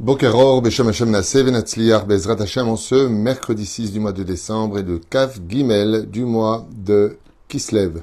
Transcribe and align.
Bokeror, 0.00 0.62
Beshem 0.62 0.86
Hashem 0.86 1.10
Naseh, 1.10 1.42
Venatzliar, 1.42 2.06
Bezrat 2.06 2.40
Hashem, 2.40 2.66
en 2.66 2.76
ce 2.76 3.06
mercredi 3.06 3.66
6 3.66 3.92
du 3.92 4.00
mois 4.00 4.12
de 4.12 4.22
décembre 4.22 4.78
et 4.78 4.82
de 4.82 4.96
Kaf 4.96 5.38
Gimel 5.46 6.08
du 6.08 6.24
mois 6.24 6.66
de 6.72 7.18
Kislev. 7.48 8.00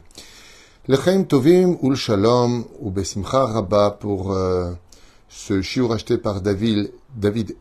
Lechaim 0.87 1.23
Tovim 1.23 1.75
Ul 1.81 1.95
Shalom 1.95 2.65
ou 2.81 2.91
Besimcha 2.91 3.45
Rabba 3.45 3.97
pour 3.99 4.31
euh, 4.31 4.73
ce 5.27 5.63
shiur 5.63 5.91
acheté 5.91 6.19
par 6.19 6.41
David, 6.41 6.91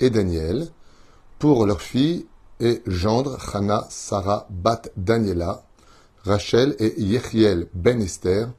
et 0.00 0.11
Daniel 0.11 0.68
pour 1.39 1.64
leur 1.64 1.80
fille 1.80 2.26
et 2.61 2.82
gendre 2.86 3.39
Chana 3.39 3.86
Sarah 3.89 4.46
Bat 4.50 4.82
Daniela, 4.98 5.62
Rachel 6.25 6.76
et 6.79 6.93
Yechiel 7.00 7.68
Ben 7.72 8.03
Esther 8.03 8.50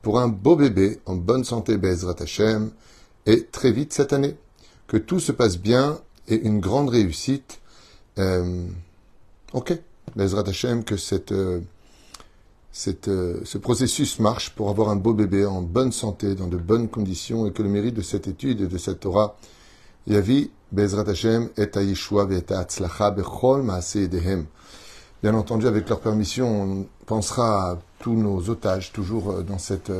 pour 0.00 0.18
un 0.18 0.28
beau 0.28 0.56
bébé 0.56 0.98
en 1.04 1.14
bonne 1.14 1.44
santé 1.44 1.76
Bezrat 1.76 2.16
Hashem 2.20 2.70
et 3.26 3.44
très 3.44 3.70
vite 3.70 3.92
cette 3.92 4.14
année 4.14 4.36
que 4.86 4.96
tout 4.96 5.20
se 5.20 5.32
passe 5.32 5.58
bien 5.58 5.98
et 6.28 6.36
une 6.36 6.60
grande 6.60 6.88
réussite. 6.88 7.60
Euh, 8.18 8.66
ok, 9.52 9.78
Bezrat 10.14 10.48
Hashem, 10.48 10.84
que 10.84 10.96
cette, 10.96 11.32
euh, 11.32 11.60
cette, 12.72 13.08
euh, 13.08 13.40
ce 13.44 13.58
processus 13.58 14.18
marche 14.18 14.54
pour 14.54 14.70
avoir 14.70 14.90
un 14.90 14.96
beau 14.96 15.14
bébé 15.14 15.44
en 15.44 15.62
bonne 15.62 15.92
santé, 15.92 16.34
dans 16.34 16.46
de 16.46 16.56
bonnes 16.56 16.88
conditions, 16.88 17.46
et 17.46 17.52
que 17.52 17.62
le 17.62 17.68
mérite 17.68 17.94
de 17.94 18.02
cette 18.02 18.28
étude 18.28 18.60
et 18.60 18.66
de 18.66 18.78
cette 18.78 19.00
Torah, 19.00 19.36
Yavi, 20.06 20.50
Bezrat 20.72 21.08
Hashem, 21.08 21.50
et 21.56 21.68
Yeshua, 21.76 22.28
et 22.30 22.52
Atzlacha, 22.52 23.10
Bechol, 23.10 23.64
Edehem. 23.94 24.46
Bien 25.22 25.34
entendu, 25.34 25.66
avec 25.66 25.88
leur 25.88 26.00
permission, 26.00 26.62
on 26.62 26.86
pensera 27.06 27.72
à 27.72 27.78
tous 27.98 28.14
nos 28.14 28.50
otages, 28.50 28.92
toujours 28.92 29.42
dans 29.42 29.58
cette 29.58 29.90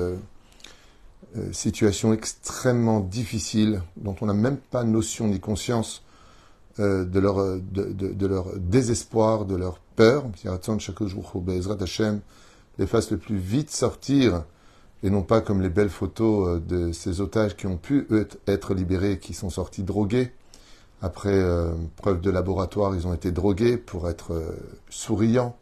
euh, 1.39 1.53
situation 1.53 2.13
extrêmement 2.13 3.01
difficile, 3.01 3.83
dont 3.97 4.15
on 4.21 4.27
n'a 4.27 4.35
même 4.35 4.57
pas 4.57 4.85
notion 4.85 5.27
ni 5.29 5.41
conscience 5.41 6.03
euh, 6.79 7.05
de, 7.05 7.21
leur, 7.21 7.37
de, 7.37 7.85
de, 7.93 8.09
de, 8.09 8.27
leur 8.27 8.57
désespoir, 8.59 9.45
de 9.45 9.57
leur 9.57 9.79
peur. 9.97 10.25
les 12.79 12.87
fasse 12.87 13.11
le 13.11 13.17
plus 13.17 13.37
vite 13.37 13.71
sortir, 13.71 14.45
et 15.03 15.11
non 15.11 15.23
pas 15.23 15.41
comme 15.41 15.61
les 15.61 15.69
belles 15.69 15.91
photos 15.91 16.49
euh, 16.49 16.61
de 16.61 16.93
ces 16.93 17.21
otages 17.21 17.57
qui 17.57 17.67
ont 17.67 17.77
pu 17.77 18.07
être 18.47 18.75
libérés, 18.75 19.19
qui 19.19 19.35
sont 19.35 19.51
sortis 19.51 19.83
drogués. 19.83 20.33
Après 21.03 21.45
preuve 21.97 22.23
de 22.23 22.31
laboratoire, 22.31 22.95
ils 22.95 23.07
ont 23.07 23.13
été 23.13 23.31
drogués 23.31 23.77
pour 23.77 24.09
être 24.09 24.33
souriants, 24.89 25.55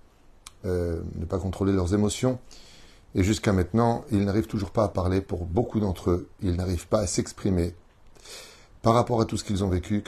ne 0.64 1.24
pas 1.28 1.38
contrôler 1.38 1.72
leurs 1.72 1.92
émotions. 1.92 2.38
Et 3.14 3.22
jusqu'à 3.22 3.52
maintenant, 3.52 4.04
ils 4.10 4.24
n'arrivent 4.24 4.46
toujours 4.46 4.70
pas 4.70 4.84
à 4.84 4.88
parler 4.88 5.20
pour 5.20 5.46
beaucoup 5.46 5.78
d'entre 5.78 6.10
eux. 6.10 6.28
Ils 6.42 6.56
n'arrivent 6.56 6.88
pas 6.88 7.00
à 7.00 7.06
s'exprimer 7.06 7.74
par 8.82 8.94
rapport 8.94 9.20
à 9.20 9.24
tout 9.24 9.36
ce 9.36 9.44
qu'ils 9.44 9.62
ont 9.64 9.68
vécu. 9.68 10.02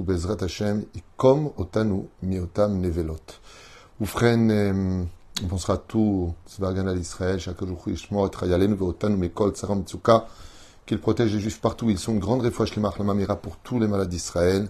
Bezrat 0.00 0.36
Hashem, 0.40 0.84
comme 1.16 1.50
otanu 1.56 2.04
miotam 2.22 2.80
nevelot. 2.80 3.18
Oufren, 4.00 4.50
euh, 4.50 5.04
on 5.42 5.46
pensera 5.46 5.76
tout, 5.76 6.32
Svargan 6.46 6.94
d'Israël, 6.94 7.40
Shakadosh 7.40 7.86
Ishmo, 7.88 8.28
Trayalen, 8.28 8.74
Veotanu 8.74 9.16
Mekol, 9.16 9.52
Tsaram 9.52 9.82
Tsuka, 9.82 10.26
qu'il 10.86 11.00
protège 11.00 11.32
les 11.32 11.40
juifs 11.40 11.60
partout. 11.60 11.90
Ils 11.90 11.98
sont 11.98 12.12
une 12.12 12.18
grande 12.18 12.42
réfouche, 12.42 12.74
les 12.76 12.82
Mamira, 12.82 13.36
pour 13.36 13.56
tous 13.58 13.80
les 13.80 13.88
malades 13.88 14.08
d'Israël. 14.08 14.68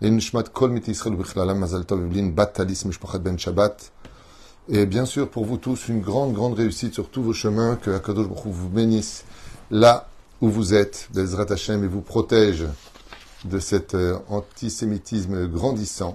Les 0.00 0.10
Nishmat 0.10 0.44
Kol 0.44 0.70
Mit 0.70 0.82
Israël, 0.88 1.16
Bichlalam, 1.16 1.58
Mazal 1.58 1.84
Tov, 1.84 2.00
Batalis, 2.32 2.82
Mishpachat 2.84 3.18
Ben 3.18 3.38
Shabbat. 3.38 3.92
Et 4.68 4.86
bien 4.86 5.06
sûr, 5.06 5.28
pour 5.28 5.44
vous 5.44 5.56
tous, 5.56 5.88
une 5.88 6.00
grande, 6.00 6.34
grande 6.34 6.54
réussite 6.54 6.94
sur 6.94 7.08
tous 7.08 7.20
vos 7.20 7.32
chemins, 7.32 7.74
que 7.74 7.90
Akadosh 7.90 8.28
vous 8.44 8.68
bénisse 8.68 9.24
là 9.72 10.08
où 10.40 10.48
vous 10.48 10.72
êtes, 10.72 11.08
Bezrat 11.12 11.50
Hashem, 11.50 11.82
et 11.82 11.88
vous 11.88 12.00
protège 12.00 12.66
de 13.44 13.58
cet 13.58 13.96
euh, 13.96 14.18
antisémitisme 14.28 15.48
grandissant. 15.48 16.14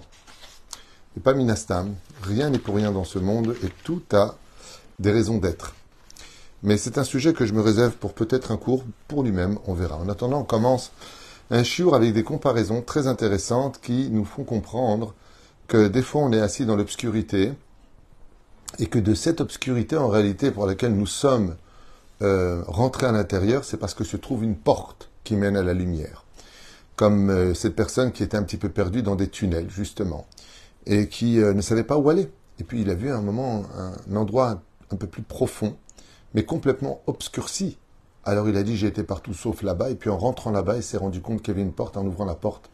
Et 1.18 1.19
pas 1.19 1.34
minastam, 1.34 1.94
rien 2.24 2.50
n'est 2.50 2.57
pour 2.57 2.75
rien 2.75 2.94
dans 2.94 3.03
ce 3.03 3.19
monde, 3.19 3.53
et 3.63 3.69
tout 3.84 4.02
a 4.13 4.36
des 4.97 5.12
raisons 5.12 5.40
d'être. 5.40 5.75
Mais 6.63 6.78
c'est 6.78 6.97
un 6.97 7.03
sujet 7.03 7.34
que 7.34 7.46
je 7.46 7.53
me 7.53 7.62
réserve 7.62 7.97
pour 7.97 8.13
peut-être 8.13 8.53
un 8.53 8.57
cours 8.57 8.86
pour 9.09 9.24
lui-même, 9.24 9.59
on 9.68 9.74
verra. 9.74 9.97
En 9.97 10.07
attendant, 10.07 10.40
on 10.40 10.46
commence 10.46 10.94
un 11.52 11.63
chiour 11.63 11.96
avec 11.96 12.13
des 12.13 12.24
comparaisons 12.24 12.81
très 12.81 13.07
intéressantes 13.07 13.81
qui 13.81 14.09
nous 14.09 14.25
font 14.25 14.46
comprendre 14.46 15.16
que 15.68 15.90
des 15.90 16.02
fois 16.02 16.22
on 16.22 16.31
est 16.31 16.40
assis 16.40 16.66
dans 16.66 16.78
l'obscurité, 16.78 17.52
et 18.79 18.88
que 18.88 19.00
de 19.00 19.13
cette 19.13 19.41
obscurité 19.41 19.97
en 19.97 20.07
réalité 20.07 20.51
pour 20.51 20.66
laquelle 20.66 20.95
nous 20.95 21.07
sommes 21.07 21.55
euh, 22.22 22.63
rentrés 22.67 23.05
à 23.05 23.11
l'intérieur, 23.11 23.63
c'est 23.63 23.78
parce 23.78 23.94
que 23.94 24.03
se 24.03 24.17
trouve 24.17 24.44
une 24.44 24.55
porte 24.55 25.09
qui 25.23 25.35
mène 25.35 25.55
à 25.55 25.63
la 25.63 25.73
lumière. 25.73 26.25
Comme 26.95 27.29
euh, 27.29 27.53
cette 27.53 27.75
personne 27.75 28.11
qui 28.11 28.23
était 28.23 28.38
un 28.38 28.44
petit 28.44 28.57
peu 28.57 28.69
perdue 28.69 29.03
dans 29.03 29.16
des 29.16 29.27
tunnels, 29.27 29.69
justement, 29.69 30.25
et 30.85 31.09
qui 31.09 31.39
euh, 31.39 31.53
ne 31.53 31.61
savait 31.61 31.83
pas 31.83 31.97
où 31.97 32.09
aller. 32.09 32.31
Et 32.59 32.63
puis 32.63 32.81
il 32.81 32.89
a 32.89 32.95
vu 32.95 33.11
à 33.11 33.17
un 33.17 33.22
moment 33.22 33.66
un, 33.77 34.16
endroit 34.16 34.61
un, 34.91 34.95
peu 34.95 35.06
plus 35.06 35.22
profond, 35.22 35.77
mais 36.33 36.44
complètement 36.44 37.01
obscurci. 37.06 37.77
Alors 38.23 38.50
il 38.50 38.57
a 38.57 38.63
dit 38.63 38.75
j'ai 38.75 38.88
été 38.88 39.03
partout 39.03 39.33
sauf 39.33 39.61
là-bas, 39.61 39.91
et 39.91 39.95
puis 39.95 40.09
en 40.09 40.17
rentrant 40.17 40.50
là-bas, 40.50 40.77
il 40.77 40.83
s'est 40.83 40.97
rendu 40.97 41.22
compte 41.22 41.41
qu'il 41.44 41.53
y 41.53 41.57
avait 41.57 41.61
une 41.61 41.73
porte. 41.73 41.97
En 41.97 42.06
ouvrant 42.06 42.25
la 42.25 42.35
porte, 42.35 42.72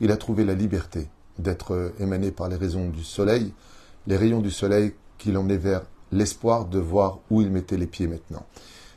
il 0.00 0.10
a 0.12 0.18
trouvé 0.18 0.44
la 0.44 0.54
liberté 0.54 1.08
d'être 1.38 1.92
émané 1.98 2.30
par 2.30 2.48
les 2.48 2.56
raisons 2.56 2.90
du 2.90 3.02
soleil, 3.02 3.54
les 4.06 4.18
rayons 4.18 4.40
du 4.40 4.50
soleil 4.50 4.92
qui 5.22 5.30
l'emmenait 5.30 5.56
vers 5.56 5.82
l'espoir 6.10 6.64
de 6.66 6.80
voir 6.80 7.20
où 7.30 7.42
il 7.42 7.50
mettait 7.50 7.76
les 7.76 7.86
pieds 7.86 8.08
maintenant. 8.08 8.44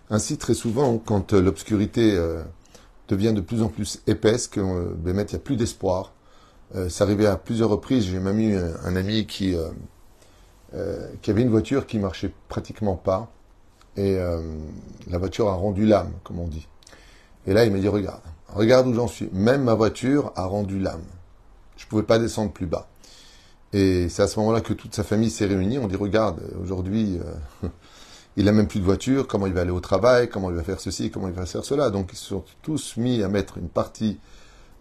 Ainsi, 0.10 0.38
très 0.38 0.56
souvent, 0.56 0.98
quand 0.98 1.34
euh, 1.34 1.42
l'obscurité 1.42 2.16
euh, 2.16 2.44
devient 3.08 3.34
de 3.34 3.42
plus 3.42 3.62
en 3.62 3.70
plus 3.70 4.02
épaisse, 4.08 4.48
que 4.48 4.60
euh, 4.60 4.96
il 5.06 5.14
n'y 5.14 5.20
a 5.20 5.40
plus 5.40 5.56
d'espoir, 5.56 6.12
ça 6.90 7.06
arrivait 7.06 7.28
à 7.28 7.38
plusieurs 7.38 7.70
reprises. 7.70 8.06
J'ai 8.06 8.20
même 8.20 8.40
eu 8.40 8.58
un, 8.58 8.96
ami 8.98 9.28
qui, 9.28 9.56
qui 11.22 11.32
avait 11.32 11.42
une 11.44 11.50
voiture 11.50 11.86
qui 11.86 12.00
marchait 12.00 12.34
pratiquement 12.50 12.96
pas, 12.96 13.32
et 13.96 14.18
la 15.08 15.18
voiture 15.18 15.48
a 15.48 15.54
rendu 15.54 15.86
l'âme, 15.86 16.12
comme 16.24 16.40
on 16.40 16.48
dit. 16.48 16.68
Et 17.46 17.54
là, 17.54 17.64
il 17.64 17.72
m'a 17.72 17.78
dit, 17.78 17.88
regarde, 17.88 18.20
regarde 18.50 18.88
où 18.88 18.94
j'en 18.94 19.08
suis. 19.08 19.30
Même 19.32 19.64
ma 19.64 19.76
voiture 19.76 20.34
a 20.36 20.46
rendu 20.46 20.80
l'âme. 20.80 21.04
Je 21.78 21.86
ne 21.86 21.90
pouvais 21.90 22.04
pas 22.04 22.20
descendre 22.20 22.52
plus 22.52 22.66
bas. 22.66 22.90
Et 23.76 24.08
c'est 24.08 24.22
à 24.22 24.28
ce 24.28 24.40
moment-là 24.40 24.62
que 24.62 24.72
toute 24.72 24.96
sa 24.96 25.04
famille 25.04 25.30
s'est 25.30 25.46
réunie. 25.46 25.80
On 25.80 25.88
dit, 25.90 25.98
regarde, 25.98 26.40
aujourd'hui, 26.64 27.20
euh, 27.64 27.68
il 28.38 28.46
n'a 28.46 28.54
même 28.54 28.70
plus 28.70 28.80
de 28.80 28.86
voiture, 28.86 29.28
comment 29.28 29.48
il 29.48 29.54
va 29.54 29.62
aller 29.62 29.72
au 29.72 29.82
travail, 29.82 30.30
comment 30.30 30.50
il 30.50 30.56
va 30.56 30.64
faire 30.64 30.80
ceci, 30.80 31.12
comment 31.12 31.28
il 31.28 31.34
va 31.34 31.46
faire 31.46 31.66
cela? 31.66 31.90
Donc 31.90 32.12
ils 32.14 32.16
se 32.16 32.24
sont 32.24 32.46
tous 32.62 32.96
mis 32.96 33.22
à 33.22 33.28
mettre 33.28 33.58
une 33.58 33.68
partie 33.68 34.18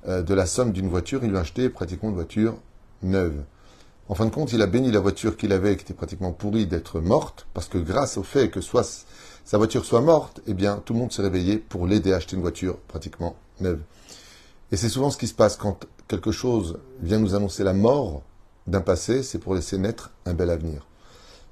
euh, 0.07 0.23
de 0.23 0.33
la 0.33 0.47
somme 0.47 0.71
d'une 0.71 0.89
voiture. 0.89 1.25
Ils 1.25 1.31
lui 1.31 1.37
ont 1.37 1.41
acheté 1.41 1.71
pratiquement 1.71 2.11
une 2.11 2.15
voiture 2.15 2.55
neuve. 3.03 3.43
En 4.09 4.15
fin 4.15 4.27
de 4.27 4.31
compte, 4.31 4.53
il 4.53 4.63
a 4.63 4.67
béni 4.67 4.93
la 4.93 5.01
voiture 5.01 5.37
qu'il 5.37 5.51
avait, 5.51 5.77
qui 5.77 5.83
était 5.83 5.95
pratiquement 5.95 6.31
pourrie, 6.31 6.67
d'être 6.67 7.01
morte, 7.01 7.49
parce 7.53 7.67
que 7.67 7.79
grâce 7.79 8.17
au 8.17 8.23
fait 8.23 8.49
que 8.49 8.61
soit 8.61 9.07
sa 9.45 9.59
voiture 9.59 9.85
soit 9.85 10.03
morte, 10.03 10.41
eh 10.47 10.55
bien, 10.55 10.81
tout 10.85 10.93
le 10.93 11.01
monde 11.01 11.11
s'est 11.11 11.23
réveillé 11.23 11.57
pour 11.57 11.89
l'aider 11.89 12.13
à 12.13 12.17
acheter 12.19 12.37
une 12.37 12.43
voiture 12.43 12.77
pratiquement 12.87 13.35
neuve. 13.61 13.81
Et 14.71 14.77
c'est 14.77 14.89
souvent 14.89 15.11
ce 15.11 15.19
qui 15.19 15.27
se 15.27 15.35
passe 15.35 15.57
quand 15.57 15.85
quelque 16.07 16.31
chose 16.31 16.79
vient 17.03 17.19
nous 17.19 17.35
annoncer 17.35 17.65
la 17.65 17.73
mort 17.73 18.23
d'un 18.67 18.81
passé, 18.81 19.23
c'est 19.23 19.39
pour 19.39 19.55
laisser 19.55 19.79
naître 19.79 20.11
un 20.27 20.35
bel 20.35 20.51
avenir. 20.51 20.87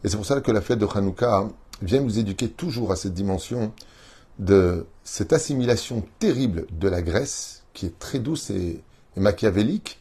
Et 0.05 0.09
c'est 0.09 0.17
pour 0.17 0.27
ça 0.27 0.41
que 0.41 0.51
la 0.51 0.61
fête 0.61 0.79
de 0.79 0.87
Hanouka 0.87 1.49
vient 1.83 2.01
nous 2.01 2.19
éduquer 2.19 2.49
toujours 2.49 2.93
à 2.93 2.97
cette 2.97 3.15
dimension 3.15 3.73
de 4.39 4.87
cette 5.05 5.33
assimilation 5.33 6.05
terrible 6.19 6.67
de 6.73 6.89
la 6.89 7.03
Grèce, 7.03 7.65
qui 7.75 7.87
est 7.87 7.99
très 7.99 8.19
douce 8.19 8.51
et, 8.51 8.83
machiavélique, 9.17 10.01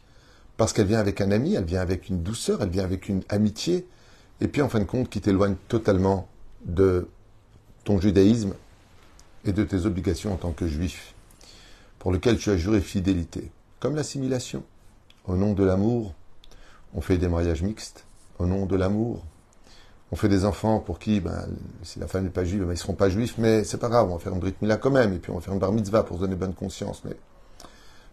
parce 0.56 0.72
qu'elle 0.72 0.86
vient 0.86 1.00
avec 1.00 1.20
un 1.20 1.30
ami, 1.30 1.54
elle 1.54 1.64
vient 1.64 1.80
avec 1.80 2.08
une 2.08 2.22
douceur, 2.22 2.62
elle 2.62 2.70
vient 2.70 2.84
avec 2.84 3.08
une 3.08 3.22
amitié, 3.28 3.86
et 4.40 4.48
puis 4.48 4.62
en 4.62 4.68
fin 4.68 4.78
de 4.78 4.84
compte 4.84 5.10
qui 5.10 5.20
t'éloigne 5.20 5.56
totalement 5.68 6.28
de 6.64 7.08
ton 7.84 8.00
judaïsme 8.00 8.54
et 9.44 9.52
de 9.52 9.64
tes 9.64 9.84
obligations 9.84 10.32
en 10.32 10.36
tant 10.36 10.52
que 10.52 10.66
juif, 10.66 11.14
pour 11.98 12.10
lequel 12.10 12.38
tu 12.38 12.50
as 12.50 12.56
juré 12.56 12.80
fidélité, 12.80 13.50
comme 13.80 13.96
l'assimilation, 13.96 14.62
au 15.26 15.36
nom 15.36 15.52
de 15.52 15.64
l'amour, 15.64 16.14
on 16.94 17.00
fait 17.00 17.18
des 17.18 17.28
mariages 17.28 17.62
mixtes 17.62 18.04
au 18.38 18.46
nom 18.46 18.66
de 18.66 18.76
l'amour. 18.76 19.22
On 20.10 20.16
fait 20.16 20.28
des 20.28 20.44
enfants 20.44 20.78
pour 20.78 20.98
qui, 20.98 21.20
ben, 21.20 21.48
si 21.82 21.98
la 21.98 22.06
femme 22.06 22.24
n'est 22.24 22.30
pas 22.30 22.44
juive, 22.44 22.60
ben, 22.60 22.68
ils 22.68 22.72
ne 22.72 22.74
seront 22.76 22.94
pas 22.94 23.08
juifs, 23.08 23.38
mais 23.38 23.64
c'est 23.64 23.78
pas 23.78 23.88
grave, 23.88 24.10
on 24.10 24.14
va 24.14 24.18
faire 24.18 24.34
une 24.34 24.40
brit 24.40 24.54
mila 24.60 24.76
quand 24.76 24.90
même, 24.90 25.14
et 25.14 25.18
puis 25.18 25.32
on 25.32 25.36
va 25.36 25.40
faire 25.40 25.54
une 25.54 25.60
bar 25.60 25.72
mitzvah 25.72 26.02
pour 26.02 26.16
se 26.16 26.22
donner 26.22 26.36
bonne 26.36 26.54
conscience. 26.54 27.02
Mais 27.04 27.16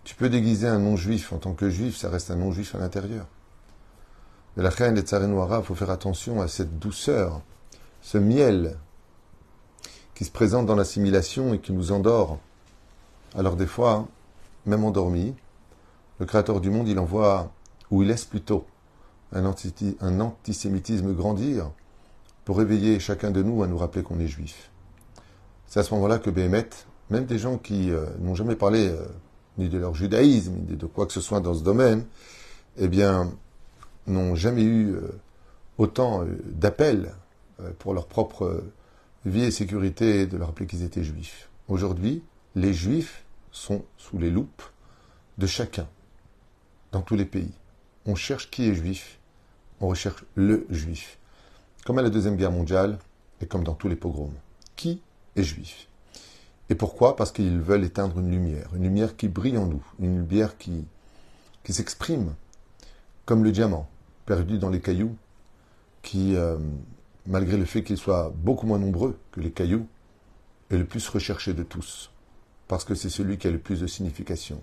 tu 0.05 0.15
peux 0.15 0.29
déguiser 0.29 0.67
un 0.67 0.79
non-juif 0.79 1.33
en 1.33 1.37
tant 1.39 1.53
que 1.53 1.69
juif, 1.69 1.97
ça 1.97 2.09
reste 2.09 2.31
un 2.31 2.35
non-juif 2.35 2.73
à 2.75 2.77
l'intérieur. 2.77 3.25
Mais 4.55 4.63
la 4.63 4.69
reine 4.69 4.95
des 4.95 5.01
Tsarenoara, 5.01 5.59
il 5.59 5.65
faut 5.65 5.75
faire 5.75 5.89
attention 5.89 6.41
à 6.41 6.47
cette 6.47 6.79
douceur, 6.79 7.41
ce 8.01 8.17
miel 8.17 8.77
qui 10.15 10.25
se 10.25 10.31
présente 10.31 10.65
dans 10.65 10.75
l'assimilation 10.75 11.53
et 11.53 11.59
qui 11.59 11.73
nous 11.73 11.91
endort. 11.91 12.39
Alors 13.35 13.55
des 13.55 13.67
fois, 13.67 14.07
même 14.65 14.83
endormi, 14.83 15.35
le 16.19 16.25
Créateur 16.25 16.59
du 16.59 16.69
monde, 16.69 16.87
il 16.87 16.99
envoie 16.99 17.51
ou 17.91 18.03
il 18.03 18.07
laisse 18.07 18.25
plutôt 18.25 18.65
un, 19.31 19.45
antisémitisme 19.45 21.13
grandir 21.13 21.71
pour 22.45 22.57
réveiller 22.57 22.99
chacun 22.99 23.31
de 23.31 23.43
nous 23.43 23.63
à 23.63 23.67
nous 23.67 23.77
rappeler 23.77 24.03
qu'on 24.03 24.19
est 24.19 24.27
juif. 24.27 24.69
C'est 25.67 25.79
à 25.79 25.83
ce 25.83 25.93
moment-là 25.93 26.17
que 26.17 26.29
Béhémet, 26.29 26.69
même 27.09 27.25
des 27.25 27.37
gens 27.37 27.57
qui 27.57 27.91
euh, 27.91 28.05
n'ont 28.19 28.35
jamais 28.35 28.55
parlé 28.55 28.87
euh, 28.87 29.05
ni 29.57 29.69
de 29.69 29.77
leur 29.77 29.93
judaïsme, 29.93 30.53
ni 30.67 30.75
de 30.75 30.85
quoi 30.85 31.05
que 31.05 31.13
ce 31.13 31.21
soit 31.21 31.41
dans 31.41 31.53
ce 31.53 31.63
domaine, 31.63 32.05
eh 32.77 32.87
bien, 32.87 33.31
n'ont 34.07 34.35
jamais 34.35 34.63
eu 34.63 34.93
euh, 34.93 35.11
autant 35.77 36.25
d'appels 36.45 37.13
pour 37.77 37.93
leur 37.93 38.07
propre 38.07 38.63
vie 39.25 39.43
et 39.43 39.51
sécurité 39.51 40.27
de 40.27 40.37
leur 40.37 40.47
rappeler 40.47 40.65
qu'ils 40.65 40.83
étaient 40.83 41.03
juifs. 41.03 41.49
Aujourd'hui, 41.67 42.23
les 42.55 42.73
juifs 42.73 43.23
sont 43.51 43.83
sous 43.97 44.17
les 44.17 44.29
loupes 44.29 44.63
de 45.37 45.45
chacun, 45.45 45.87
dans 46.91 47.01
tous 47.01 47.15
les 47.15 47.25
pays. 47.25 47.51
On 48.05 48.15
cherche 48.15 48.49
qui 48.49 48.67
est 48.67 48.73
juif, 48.73 49.19
on 49.81 49.87
recherche 49.87 50.23
le 50.35 50.65
juif. 50.69 51.17
Comme 51.85 51.97
à 51.97 52.01
la 52.01 52.09
Deuxième 52.09 52.35
Guerre 52.35 52.51
mondiale 52.51 52.99
et 53.41 53.45
comme 53.45 53.63
dans 53.63 53.73
tous 53.73 53.89
les 53.89 53.95
pogroms. 53.95 54.33
Qui 54.75 55.01
est 55.35 55.43
juif? 55.43 55.87
Et 56.69 56.75
pourquoi? 56.75 57.15
Parce 57.15 57.31
qu'ils 57.31 57.59
veulent 57.59 57.83
éteindre 57.83 58.19
une 58.19 58.29
lumière, 58.29 58.69
une 58.75 58.83
lumière 58.83 59.17
qui 59.17 59.27
brille 59.27 59.57
en 59.57 59.65
nous, 59.65 59.83
une 59.99 60.19
lumière 60.19 60.57
qui, 60.57 60.85
s'exprime 61.67 62.33
comme 63.25 63.43
le 63.43 63.51
diamant, 63.51 63.87
perdu 64.25 64.57
dans 64.57 64.69
les 64.69 64.81
cailloux, 64.81 65.15
qui, 66.01 66.35
euh, 66.35 66.57
malgré 67.27 67.57
le 67.57 67.65
fait 67.65 67.83
qu'ils 67.83 67.97
soient 67.97 68.33
beaucoup 68.35 68.65
moins 68.65 68.79
nombreux 68.79 69.19
que 69.31 69.39
les 69.39 69.51
cailloux, 69.51 69.87
est 70.71 70.77
le 70.77 70.85
plus 70.85 71.07
recherché 71.09 71.53
de 71.53 71.63
tous, 71.63 72.11
parce 72.67 72.85
que 72.85 72.95
c'est 72.95 73.09
celui 73.09 73.37
qui 73.37 73.47
a 73.47 73.51
le 73.51 73.59
plus 73.59 73.81
de 73.81 73.87
signification. 73.87 74.61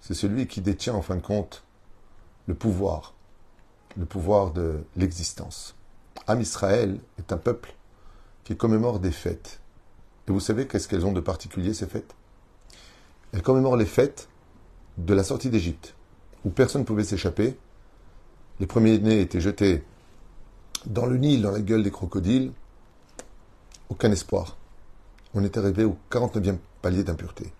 C'est 0.00 0.14
celui 0.14 0.46
qui 0.46 0.60
détient 0.60 0.94
en 0.94 1.02
fin 1.02 1.16
de 1.16 1.20
compte 1.20 1.64
le 2.46 2.54
pouvoir, 2.54 3.14
le 3.96 4.04
pouvoir 4.04 4.52
de 4.52 4.84
l'existence. 4.96 5.74
Am 6.26 6.40
Israël 6.40 6.98
est 7.18 7.32
un 7.32 7.36
peuple 7.36 7.74
qui 8.44 8.56
commémore 8.56 9.00
des 9.00 9.10
fêtes. 9.10 9.60
Et 10.28 10.32
vous 10.32 10.40
savez 10.40 10.66
qu'est-ce 10.66 10.88
qu'elles 10.88 11.06
ont 11.06 11.12
de 11.12 11.20
particulier, 11.20 11.74
ces 11.74 11.86
fêtes? 11.86 12.14
Elles 13.32 13.42
commémorent 13.42 13.76
les 13.76 13.86
fêtes 13.86 14.28
de 14.98 15.14
la 15.14 15.24
sortie 15.24 15.50
d'Égypte, 15.50 15.94
où 16.44 16.50
personne 16.50 16.82
ne 16.82 16.86
pouvait 16.86 17.04
s'échapper. 17.04 17.56
Les 18.60 18.66
premiers-nés 18.66 19.20
étaient 19.20 19.40
jetés 19.40 19.84
dans 20.86 21.06
le 21.06 21.16
Nil, 21.16 21.42
dans 21.42 21.50
la 21.50 21.60
gueule 21.60 21.82
des 21.82 21.90
crocodiles. 21.90 22.52
Aucun 23.88 24.10
espoir. 24.10 24.56
On 25.34 25.44
est 25.44 25.56
arrivé 25.58 25.84
au 25.84 25.96
49e 26.10 26.56
palier 26.82 27.04
d'impureté. 27.04 27.52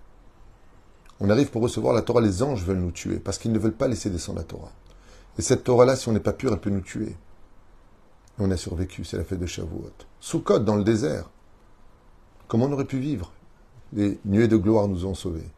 On 1.21 1.31
arrive 1.31 1.51
pour 1.51 1.63
recevoir 1.63 1.95
la 1.95 2.03
Torah, 2.03 2.21
les 2.21 2.43
anges 2.43 2.63
veulent 2.63 2.79
nous 2.79 2.93
tuer, 2.93 3.19
parce 3.19 3.39
qu'ils 3.39 3.53
ne 3.53 3.59
veulent 3.59 3.73
pas 3.73 3.89
laisser 3.89 4.11
descendre 4.11 4.39
la 4.39 4.45
Torah. 4.45 4.73
Et 5.39 5.43
cette 5.43 5.65
Torah-là, 5.65 5.97
si 5.97 6.09
on 6.09 6.13
n'est 6.13 6.21
pas 6.21 6.33
pur, 6.33 6.53
elle 6.53 6.61
peut 6.61 6.71
nous 6.71 6.81
tuer. 6.81 7.17
On 8.39 8.51
a 8.51 8.57
survécu, 8.57 9.05
c'est 9.05 9.17
la 9.17 9.25
fête 9.25 9.39
de 9.39 9.47
Shavuot. 9.47 9.93
Sous 10.21 10.41
côte, 10.41 10.65
dans 10.65 10.77
le 10.77 10.85
désert. 10.85 11.31
Comment 12.49 12.67
on 12.67 12.73
aurait 12.73 12.85
pu 12.85 12.99
vivre 12.99 13.33
Les 13.93 14.19
nuées 14.25 14.49
de 14.49 14.57
gloire 14.57 14.89
nous 14.89 15.07
ont 15.07 15.15
sauvés. 15.15 15.49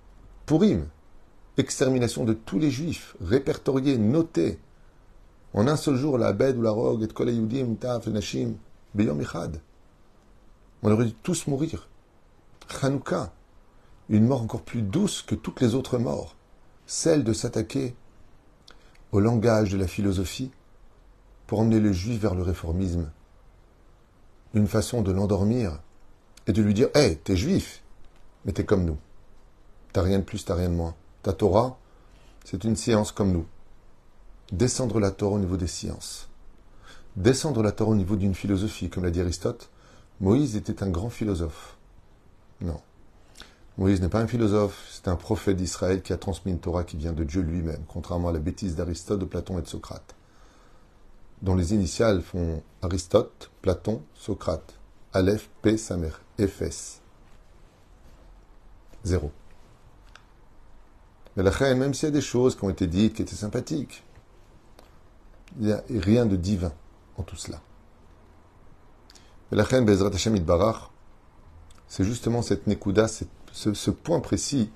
Pourim, 0.46 0.87
extermination 1.56 2.25
de 2.25 2.32
tous 2.32 2.58
les 2.58 2.70
juifs, 2.70 3.16
répertoriés, 3.20 3.99
notés. 3.99 4.58
En 5.54 5.66
un 5.66 5.76
seul 5.76 5.96
jour, 5.96 6.19
la 6.19 6.28
Abed 6.28 6.56
ou 6.56 6.62
la 6.62 6.70
Rogue, 6.70 7.02
et 7.02 7.08
Kol 7.08 7.32
Taf, 7.81 8.06
Nashim, 8.06 8.54
Beyom 8.94 9.20
Ichad. 9.20 9.61
On 10.82 10.93
aurait 10.93 11.06
dû 11.06 11.14
tous 11.14 11.46
mourir. 11.49 11.88
Hanouka, 12.82 13.32
une 14.08 14.26
mort 14.26 14.43
encore 14.43 14.62
plus 14.62 14.82
douce 14.82 15.22
que 15.22 15.34
toutes 15.34 15.60
les 15.60 15.75
autres 15.75 15.99
morts, 15.99 16.37
celle 16.87 17.25
de 17.25 17.32
s'attaquer 17.32 17.94
au 19.12 19.20
langage 19.20 19.70
de 19.70 19.78
la 19.78 19.87
philosophie 19.87 20.50
pour 21.46 21.60
emmener 21.60 21.81
le 21.81 21.93
juif 21.93 22.20
vers 22.20 22.34
le 22.34 22.43
réformisme. 22.43 23.10
Une 24.55 24.66
façon 24.66 25.02
de 25.02 25.12
l'endormir 25.12 25.81
et 26.46 26.52
de 26.52 26.62
lui 26.62 26.75
dire 26.75 26.88
Hé, 26.94 27.16
t'es 27.16 27.37
juif, 27.37 27.82
mais 28.44 28.52
t'es 28.52 28.64
comme 28.64 28.84
nous. 28.84 28.99
T'as 29.93 30.02
rien 30.02 30.19
de 30.19 30.25
plus, 30.25 30.44
t'as 30.44 30.54
rien 30.54 30.70
de 30.70 30.75
moins. 30.75 30.94
Ta 31.22 31.32
Torah, 31.32 31.78
c'est 32.44 32.64
une 32.64 32.76
science 32.76 33.12
comme 33.12 33.32
nous. 33.32 33.46
Descendre 34.52 35.00
la 35.00 35.11
Torah 35.11 35.37
au 35.37 35.38
niveau 35.38 35.58
des 35.58 35.66
sciences. 35.66 36.28
Descendre 37.16 37.62
la 37.62 37.72
Torah 37.72 37.90
au 37.90 37.94
niveau 37.94 38.16
d'une 38.16 38.34
philosophie, 38.34 38.88
comme 38.88 39.04
l'a 39.04 39.11
dit 39.11 39.20
Aristote, 39.20 39.70
Moïse 40.20 40.56
était 40.56 40.82
un 40.82 40.88
grand 40.88 41.11
philosophe. 41.11 41.76
Non. 42.61 42.81
Moïse 43.78 44.00
n'est 44.00 44.08
pas 44.08 44.20
un 44.20 44.26
philosophe, 44.26 44.88
c'est 44.90 45.06
un 45.06 45.14
prophète 45.14 45.56
d'Israël 45.56 46.02
qui 46.02 46.12
a 46.12 46.16
transmis 46.16 46.50
une 46.50 46.58
Torah 46.58 46.82
qui 46.82 46.96
vient 46.96 47.12
de 47.12 47.22
Dieu 47.22 47.42
lui-même, 47.42 47.84
contrairement 47.86 48.28
à 48.28 48.32
la 48.32 48.40
bêtise 48.40 48.75
d'Aristote, 48.75 49.20
de 49.20 49.25
Platon 49.25 49.56
et 49.56 49.62
de 49.62 49.69
Socrate, 49.69 50.16
dont 51.42 51.54
les 51.54 51.75
initiales 51.75 52.20
font 52.20 52.64
Aristote, 52.82 53.52
Platon, 53.62 54.02
Socrate, 54.14 54.75
Aleph, 55.12 55.48
P, 55.62 55.76
Samer, 55.76 56.10
Ephes. 56.38 57.00
Zéro. 59.04 59.30
Mais 61.36 61.44
la 61.44 61.50
reine, 61.52 61.78
même 61.78 61.94
s'il 61.94 62.08
y 62.08 62.12
a 62.12 62.12
des 62.12 62.20
choses 62.20 62.56
qui 62.56 62.64
ont 62.64 62.70
été 62.70 62.88
dites, 62.88 63.14
qui 63.14 63.22
étaient 63.22 63.36
sympathiques, 63.36 64.04
il 65.60 65.66
n'y 65.66 65.72
a 65.72 65.84
rien 65.88 66.26
de 66.26 66.34
divin 66.34 66.72
en 67.16 67.22
tout 67.22 67.36
cela. 67.36 67.60
Mais 69.50 69.56
la 69.56 69.62
reine, 69.62 69.84
Bezrat 69.84 70.10
Hashem 70.12 70.36
Barach, 70.40 70.90
c'est 71.86 72.02
justement 72.02 72.42
cette 72.42 72.66
Nekuda, 72.66 73.06
cette 73.06 73.38
ce, 73.58 73.90
point 73.90 74.20
précis 74.20 74.70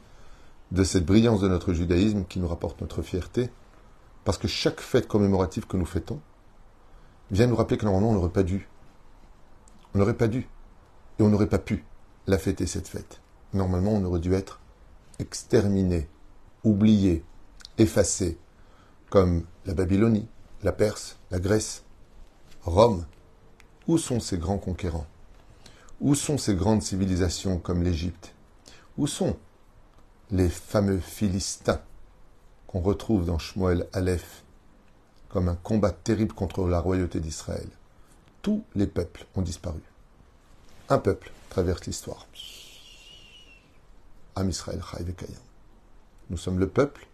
de 0.70 0.84
cette 0.84 1.04
brillance 1.04 1.40
de 1.40 1.48
notre 1.48 1.72
judaïsme 1.72 2.24
qui 2.24 2.40
nous 2.40 2.48
rapporte 2.48 2.80
notre 2.80 3.02
fierté, 3.02 3.50
parce 4.24 4.38
que 4.38 4.48
chaque 4.48 4.80
fête 4.80 5.08
commémorative 5.08 5.66
que 5.66 5.76
nous 5.76 5.86
fêtons 5.86 6.20
vient 7.30 7.46
nous 7.46 7.56
rappeler 7.56 7.78
que 7.78 7.84
normalement 7.84 8.10
on 8.10 8.14
n'aurait 8.14 8.28
pas 8.28 8.42
dû. 8.42 8.68
On 9.94 9.98
n'aurait 9.98 10.16
pas 10.16 10.28
dû. 10.28 10.48
Et 11.18 11.22
on 11.22 11.28
n'aurait 11.28 11.48
pas 11.48 11.58
pu 11.58 11.84
la 12.26 12.38
fêter, 12.38 12.66
cette 12.66 12.88
fête. 12.88 13.20
Normalement, 13.52 13.92
on 13.92 14.04
aurait 14.04 14.20
dû 14.20 14.32
être 14.32 14.60
exterminé, 15.18 16.08
oublié, 16.64 17.24
effacé, 17.78 18.38
comme 19.10 19.44
la 19.66 19.74
Babylonie, 19.74 20.28
la 20.62 20.72
Perse, 20.72 21.18
la 21.30 21.38
Grèce, 21.38 21.84
Rome. 22.62 23.04
Où 23.88 23.98
sont 23.98 24.20
ces 24.20 24.38
grands 24.38 24.58
conquérants? 24.58 25.06
Où 26.00 26.14
sont 26.14 26.38
ces 26.38 26.54
grandes 26.54 26.82
civilisations 26.82 27.58
comme 27.58 27.82
l'Égypte? 27.82 28.34
Où 28.98 29.06
sont 29.06 29.36
les 30.30 30.48
fameux 30.48 30.98
Philistins 30.98 31.80
qu'on 32.66 32.80
retrouve 32.80 33.24
dans 33.24 33.38
Shmuel 33.38 33.86
Aleph 33.92 34.42
comme 35.28 35.48
un 35.48 35.54
combat 35.54 35.90
terrible 35.90 36.34
contre 36.34 36.66
la 36.68 36.80
royauté 36.80 37.20
d'Israël? 37.20 37.68
Tous 38.42 38.64
les 38.74 38.86
peuples 38.86 39.26
ont 39.34 39.42
disparu. 39.42 39.80
Un 40.88 40.98
peuple 40.98 41.30
traverse 41.48 41.86
l'histoire. 41.86 42.26
Am 44.34 44.48
Israël, 44.48 44.80
Nous 46.30 46.36
sommes 46.36 46.58
le 46.58 46.68
peuple 46.68 47.06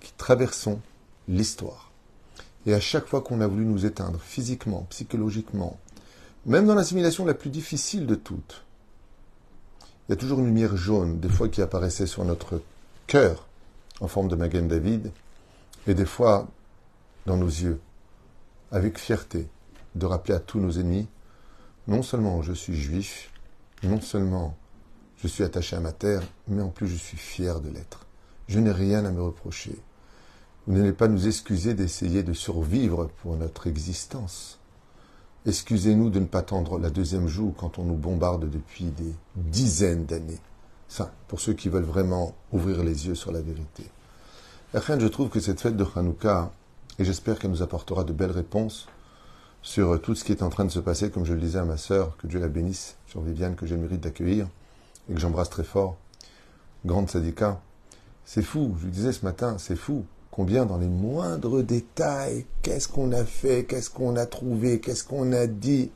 qui 0.00 0.12
traversons 0.12 0.80
l'histoire. 1.28 1.90
Et 2.66 2.74
à 2.74 2.80
chaque 2.80 3.06
fois 3.06 3.20
qu'on 3.20 3.40
a 3.40 3.46
voulu 3.46 3.64
nous 3.64 3.86
éteindre 3.86 4.20
physiquement, 4.20 4.86
psychologiquement, 4.90 5.78
même 6.46 6.66
dans 6.66 6.74
l'assimilation 6.74 7.24
la 7.24 7.34
plus 7.34 7.50
difficile 7.50 8.06
de 8.06 8.14
toutes, 8.14 8.64
il 10.08 10.12
y 10.12 10.14
a 10.14 10.16
toujours 10.16 10.38
une 10.38 10.46
lumière 10.46 10.74
jaune, 10.74 11.20
des 11.20 11.28
fois 11.28 11.48
qui 11.48 11.60
apparaissait 11.60 12.06
sur 12.06 12.24
notre 12.24 12.62
cœur, 13.06 13.46
en 14.00 14.08
forme 14.08 14.28
de 14.28 14.36
Magen 14.36 14.66
David, 14.66 15.10
et 15.86 15.92
des 15.92 16.06
fois 16.06 16.48
dans 17.26 17.36
nos 17.36 17.46
yeux, 17.46 17.78
avec 18.72 18.98
fierté, 18.98 19.46
de 19.94 20.06
rappeler 20.06 20.34
à 20.34 20.40
tous 20.40 20.60
nos 20.60 20.72
ennemis, 20.72 21.08
non 21.88 22.02
seulement 22.02 22.40
je 22.40 22.54
suis 22.54 22.74
juif, 22.74 23.30
non 23.82 24.00
seulement 24.00 24.56
je 25.18 25.28
suis 25.28 25.44
attaché 25.44 25.76
à 25.76 25.80
ma 25.80 25.92
terre, 25.92 26.22
mais 26.46 26.62
en 26.62 26.68
plus 26.68 26.88
je 26.88 26.96
suis 26.96 27.18
fier 27.18 27.60
de 27.60 27.68
l'être. 27.68 28.06
Je 28.46 28.60
n'ai 28.60 28.72
rien 28.72 29.04
à 29.04 29.10
me 29.10 29.22
reprocher. 29.22 29.76
Vous 30.66 30.76
n'allez 30.76 30.92
pas 30.92 31.08
nous 31.08 31.26
excuser 31.26 31.74
d'essayer 31.74 32.22
de 32.22 32.32
survivre 32.32 33.10
pour 33.22 33.36
notre 33.36 33.66
existence. 33.66 34.57
Excusez-nous 35.46 36.10
de 36.10 36.18
ne 36.18 36.26
pas 36.26 36.42
tendre 36.42 36.78
la 36.78 36.90
deuxième 36.90 37.28
joue 37.28 37.54
quand 37.56 37.78
on 37.78 37.84
nous 37.84 37.94
bombarde 37.94 38.50
depuis 38.50 38.86
des 38.86 39.14
dizaines 39.36 40.04
d'années. 40.04 40.40
Ça, 40.88 41.12
pour 41.28 41.40
ceux 41.40 41.52
qui 41.52 41.68
veulent 41.68 41.84
vraiment 41.84 42.34
ouvrir 42.52 42.82
les 42.82 43.06
yeux 43.06 43.14
sur 43.14 43.30
la 43.30 43.40
vérité. 43.40 43.84
je 44.74 45.06
trouve 45.06 45.28
que 45.28 45.38
cette 45.38 45.60
fête 45.60 45.76
de 45.76 45.86
Hanouka, 45.94 46.50
et 46.98 47.04
j'espère 47.04 47.38
qu'elle 47.38 47.52
nous 47.52 47.62
apportera 47.62 48.02
de 48.02 48.12
belles 48.12 48.32
réponses 48.32 48.88
sur 49.62 50.00
tout 50.02 50.14
ce 50.14 50.24
qui 50.24 50.32
est 50.32 50.42
en 50.42 50.48
train 50.48 50.64
de 50.64 50.70
se 50.70 50.80
passer, 50.80 51.10
comme 51.10 51.24
je 51.24 51.34
le 51.34 51.40
disais 51.40 51.60
à 51.60 51.64
ma 51.64 51.76
sœur, 51.76 52.16
que 52.16 52.26
Dieu 52.26 52.40
la 52.40 52.48
bénisse, 52.48 52.96
sur 53.06 53.20
Viviane, 53.20 53.54
que 53.54 53.64
j'ai 53.64 53.76
le 53.76 53.82
mérite 53.82 54.00
d'accueillir, 54.00 54.48
et 55.08 55.14
que 55.14 55.20
j'embrasse 55.20 55.50
très 55.50 55.64
fort, 55.64 55.96
grande 56.84 57.08
syndicat. 57.08 57.60
C'est 58.24 58.42
fou, 58.42 58.76
je 58.80 58.86
lui 58.86 58.92
disais 58.92 59.12
ce 59.12 59.24
matin, 59.24 59.56
c'est 59.58 59.76
fou 59.76 60.04
combien 60.38 60.66
dans 60.66 60.78
les 60.78 60.86
moindres 60.86 61.64
détails, 61.64 62.46
qu'est-ce 62.62 62.86
qu'on 62.86 63.10
a 63.10 63.24
fait, 63.24 63.64
qu'est-ce 63.64 63.90
qu'on 63.90 64.14
a 64.14 64.24
trouvé, 64.24 64.78
qu'est-ce 64.78 65.02
qu'on 65.02 65.32
a 65.32 65.48
dit, 65.48 65.90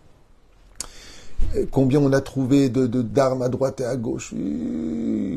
combien 1.71 2.01
on 2.01 2.13
a 2.13 2.21
trouvé 2.21 2.69
de, 2.69 2.89
d'armes 3.03 3.43
à 3.43 3.49
droite 3.49 3.81
et 3.83 3.85
à 3.85 3.95
gauche, 3.95 4.35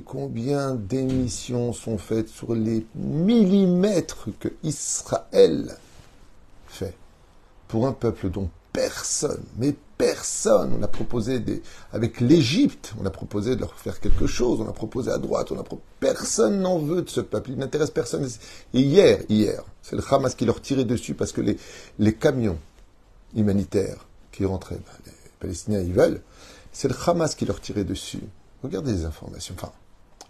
combien 0.07 0.73
d'émissions 0.73 1.71
sont 1.71 1.99
faites 1.99 2.29
sur 2.29 2.55
les 2.55 2.83
millimètres 2.95 4.29
que 4.39 4.49
Israël 4.63 5.77
fait 6.65 6.95
pour 7.67 7.85
un 7.85 7.93
peuple 7.93 8.31
dont 8.31 8.49
personne, 8.73 9.43
mais 9.59 9.75
personne. 9.97 10.75
On 10.77 10.83
a 10.83 10.87
proposé 10.87 11.39
des, 11.39 11.61
avec 11.91 12.19
l'Égypte, 12.19 12.93
on 13.01 13.05
a 13.05 13.09
proposé 13.09 13.55
de 13.55 13.61
leur 13.61 13.73
faire 13.73 13.99
quelque 13.99 14.27
chose. 14.27 14.59
On 14.61 14.67
a 14.67 14.73
proposé 14.73 15.11
à 15.11 15.17
droite, 15.17 15.51
on 15.51 15.59
a 15.59 15.63
personne 15.99 16.61
n'en 16.61 16.79
veut 16.79 17.01
de 17.01 17.09
ce 17.09 17.21
peuple. 17.21 17.51
Il 17.51 17.57
n'intéresse 17.57 17.91
personne. 17.91 18.27
Et 18.73 18.81
hier, 18.81 19.19
hier, 19.29 19.63
c'est 19.81 19.95
le 19.95 20.03
Hamas 20.09 20.35
qui 20.35 20.45
leur 20.45 20.61
tirait 20.61 20.85
dessus 20.85 21.13
parce 21.13 21.31
que 21.31 21.41
les, 21.41 22.13
camions 22.13 22.59
humanitaires 23.35 24.05
qui 24.31 24.45
rentraient, 24.45 24.75
ben, 24.75 24.91
les 25.05 25.11
Palestiniens 25.39 25.81
ils 25.81 25.93
veulent, 25.93 26.21
c'est 26.71 26.87
le 26.87 26.95
Hamas 27.05 27.35
qui 27.35 27.45
leur 27.45 27.61
tirait 27.61 27.83
dessus. 27.83 28.23
Regardez 28.63 28.91
les 28.91 29.05
informations. 29.05 29.55
Enfin, 29.57 29.71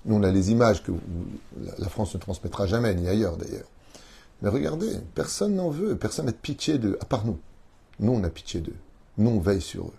nous 0.05 0.15
on 0.15 0.23
a 0.23 0.31
les 0.31 0.51
images 0.51 0.83
que 0.83 0.91
la 1.79 1.89
France 1.89 2.13
ne 2.13 2.19
transmettra 2.19 2.67
jamais, 2.67 2.93
ni 2.93 3.07
ailleurs 3.07 3.37
d'ailleurs. 3.37 3.67
Mais 4.41 4.49
regardez, 4.49 4.91
personne 5.15 5.55
n'en 5.55 5.69
veut, 5.69 5.95
personne 5.95 6.25
n'a 6.25 6.33
pitié 6.33 6.77
d'eux, 6.77 6.97
à 7.01 7.05
part 7.05 7.25
nous. 7.25 7.39
Nous, 7.99 8.11
on 8.11 8.23
a 8.23 8.29
pitié 8.29 8.59
d'eux. 8.59 8.75
Nous, 9.17 9.29
on 9.29 9.39
veille 9.39 9.61
sur 9.61 9.85
eux. 9.85 9.93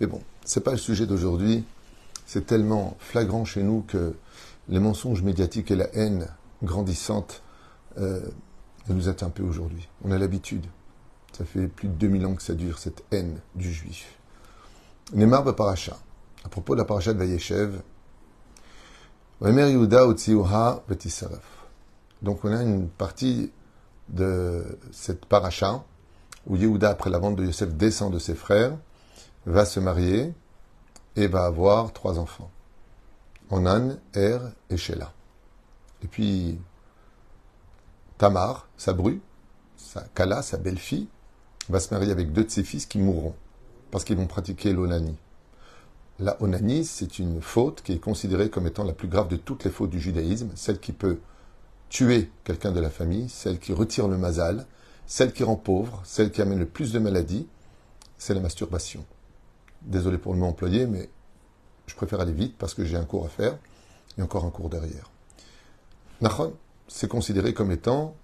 Mais 0.00 0.06
bon, 0.06 0.20
c'est 0.44 0.62
pas 0.62 0.72
le 0.72 0.78
sujet 0.78 1.06
d'aujourd'hui. 1.06 1.64
C'est 2.26 2.46
tellement 2.46 2.96
flagrant 2.98 3.44
chez 3.44 3.62
nous 3.62 3.82
que 3.86 4.14
les 4.68 4.80
mensonges 4.80 5.22
médiatiques 5.22 5.70
et 5.70 5.76
la 5.76 5.94
haine 5.94 6.28
grandissante 6.62 7.42
euh, 7.98 8.20
nous 8.88 9.08
atteignent 9.08 9.28
un 9.28 9.30
peu 9.30 9.42
aujourd'hui. 9.42 9.88
On 10.04 10.10
a 10.10 10.18
l'habitude. 10.18 10.66
Ça 11.36 11.44
fait 11.44 11.66
plus 11.66 11.88
de 11.88 11.94
2000 11.94 12.26
ans 12.26 12.34
que 12.34 12.42
ça 12.42 12.54
dure, 12.54 12.78
cette 12.78 13.04
haine 13.10 13.40
du 13.54 13.72
juif. 13.72 14.18
Neymar 15.12 15.54
Paracha. 15.54 15.98
À 16.44 16.48
propos 16.48 16.74
de 16.74 16.80
la 16.80 16.84
paracha 16.84 17.12
de 17.12 17.18
Vayeshev, 17.18 17.80
donc 22.22 22.44
on 22.44 22.52
a 22.52 22.62
une 22.62 22.88
partie 22.88 23.50
de 24.08 24.78
cette 24.92 25.26
paracha, 25.26 25.84
où 26.46 26.56
Yehuda, 26.56 26.90
après 26.90 27.10
la 27.10 27.18
vente 27.18 27.36
de 27.36 27.44
Yosef, 27.44 27.74
descend 27.74 28.12
de 28.12 28.18
ses 28.18 28.34
frères, 28.34 28.76
va 29.46 29.64
se 29.64 29.80
marier 29.80 30.32
et 31.16 31.26
va 31.26 31.44
avoir 31.44 31.92
trois 31.92 32.18
enfants. 32.18 32.50
Onan, 33.50 33.96
Er 34.14 34.38
et 34.70 34.76
Sheila. 34.76 35.12
Et 36.02 36.06
puis, 36.06 36.58
Tamar, 38.18 38.68
sa 38.76 38.92
bru, 38.92 39.20
sa 39.76 40.02
Kala, 40.14 40.42
sa 40.42 40.56
belle-fille, 40.56 41.08
va 41.68 41.80
se 41.80 41.92
marier 41.92 42.12
avec 42.12 42.32
deux 42.32 42.44
de 42.44 42.50
ses 42.50 42.64
fils 42.64 42.86
qui 42.86 42.98
mourront, 42.98 43.34
parce 43.90 44.04
qu'ils 44.04 44.16
vont 44.16 44.26
pratiquer 44.26 44.72
l'onanie. 44.72 45.16
La 46.20 46.40
onanie, 46.42 46.84
c'est 46.84 47.18
une 47.18 47.40
faute 47.40 47.82
qui 47.82 47.92
est 47.92 47.98
considérée 47.98 48.50
comme 48.50 48.66
étant 48.66 48.84
la 48.84 48.92
plus 48.92 49.08
grave 49.08 49.28
de 49.28 49.36
toutes 49.36 49.64
les 49.64 49.70
fautes 49.70 49.90
du 49.90 50.00
judaïsme, 50.00 50.50
celle 50.54 50.78
qui 50.78 50.92
peut 50.92 51.18
tuer 51.88 52.30
quelqu'un 52.44 52.72
de 52.72 52.80
la 52.80 52.90
famille, 52.90 53.28
celle 53.28 53.58
qui 53.58 53.72
retire 53.72 54.08
le 54.08 54.16
mazal, 54.16 54.66
celle 55.06 55.32
qui 55.32 55.44
rend 55.44 55.56
pauvre, 55.56 56.00
celle 56.04 56.30
qui 56.30 56.42
amène 56.42 56.58
le 56.58 56.66
plus 56.66 56.92
de 56.92 56.98
maladies, 56.98 57.46
c'est 58.18 58.34
la 58.34 58.40
masturbation. 58.40 59.04
Désolé 59.82 60.18
pour 60.18 60.32
le 60.32 60.40
mot 60.40 60.46
employé, 60.46 60.86
mais 60.86 61.10
je 61.86 61.94
préfère 61.94 62.20
aller 62.20 62.32
vite 62.32 62.56
parce 62.58 62.74
que 62.74 62.84
j'ai 62.84 62.96
un 62.96 63.04
cours 63.04 63.26
à 63.26 63.28
faire 63.28 63.58
et 64.16 64.22
encore 64.22 64.44
un 64.44 64.50
cours 64.50 64.70
derrière. 64.70 65.10
Nachon, 66.20 66.54
c'est 66.88 67.08
considéré 67.08 67.52
comme 67.54 67.70
étant 67.70 68.14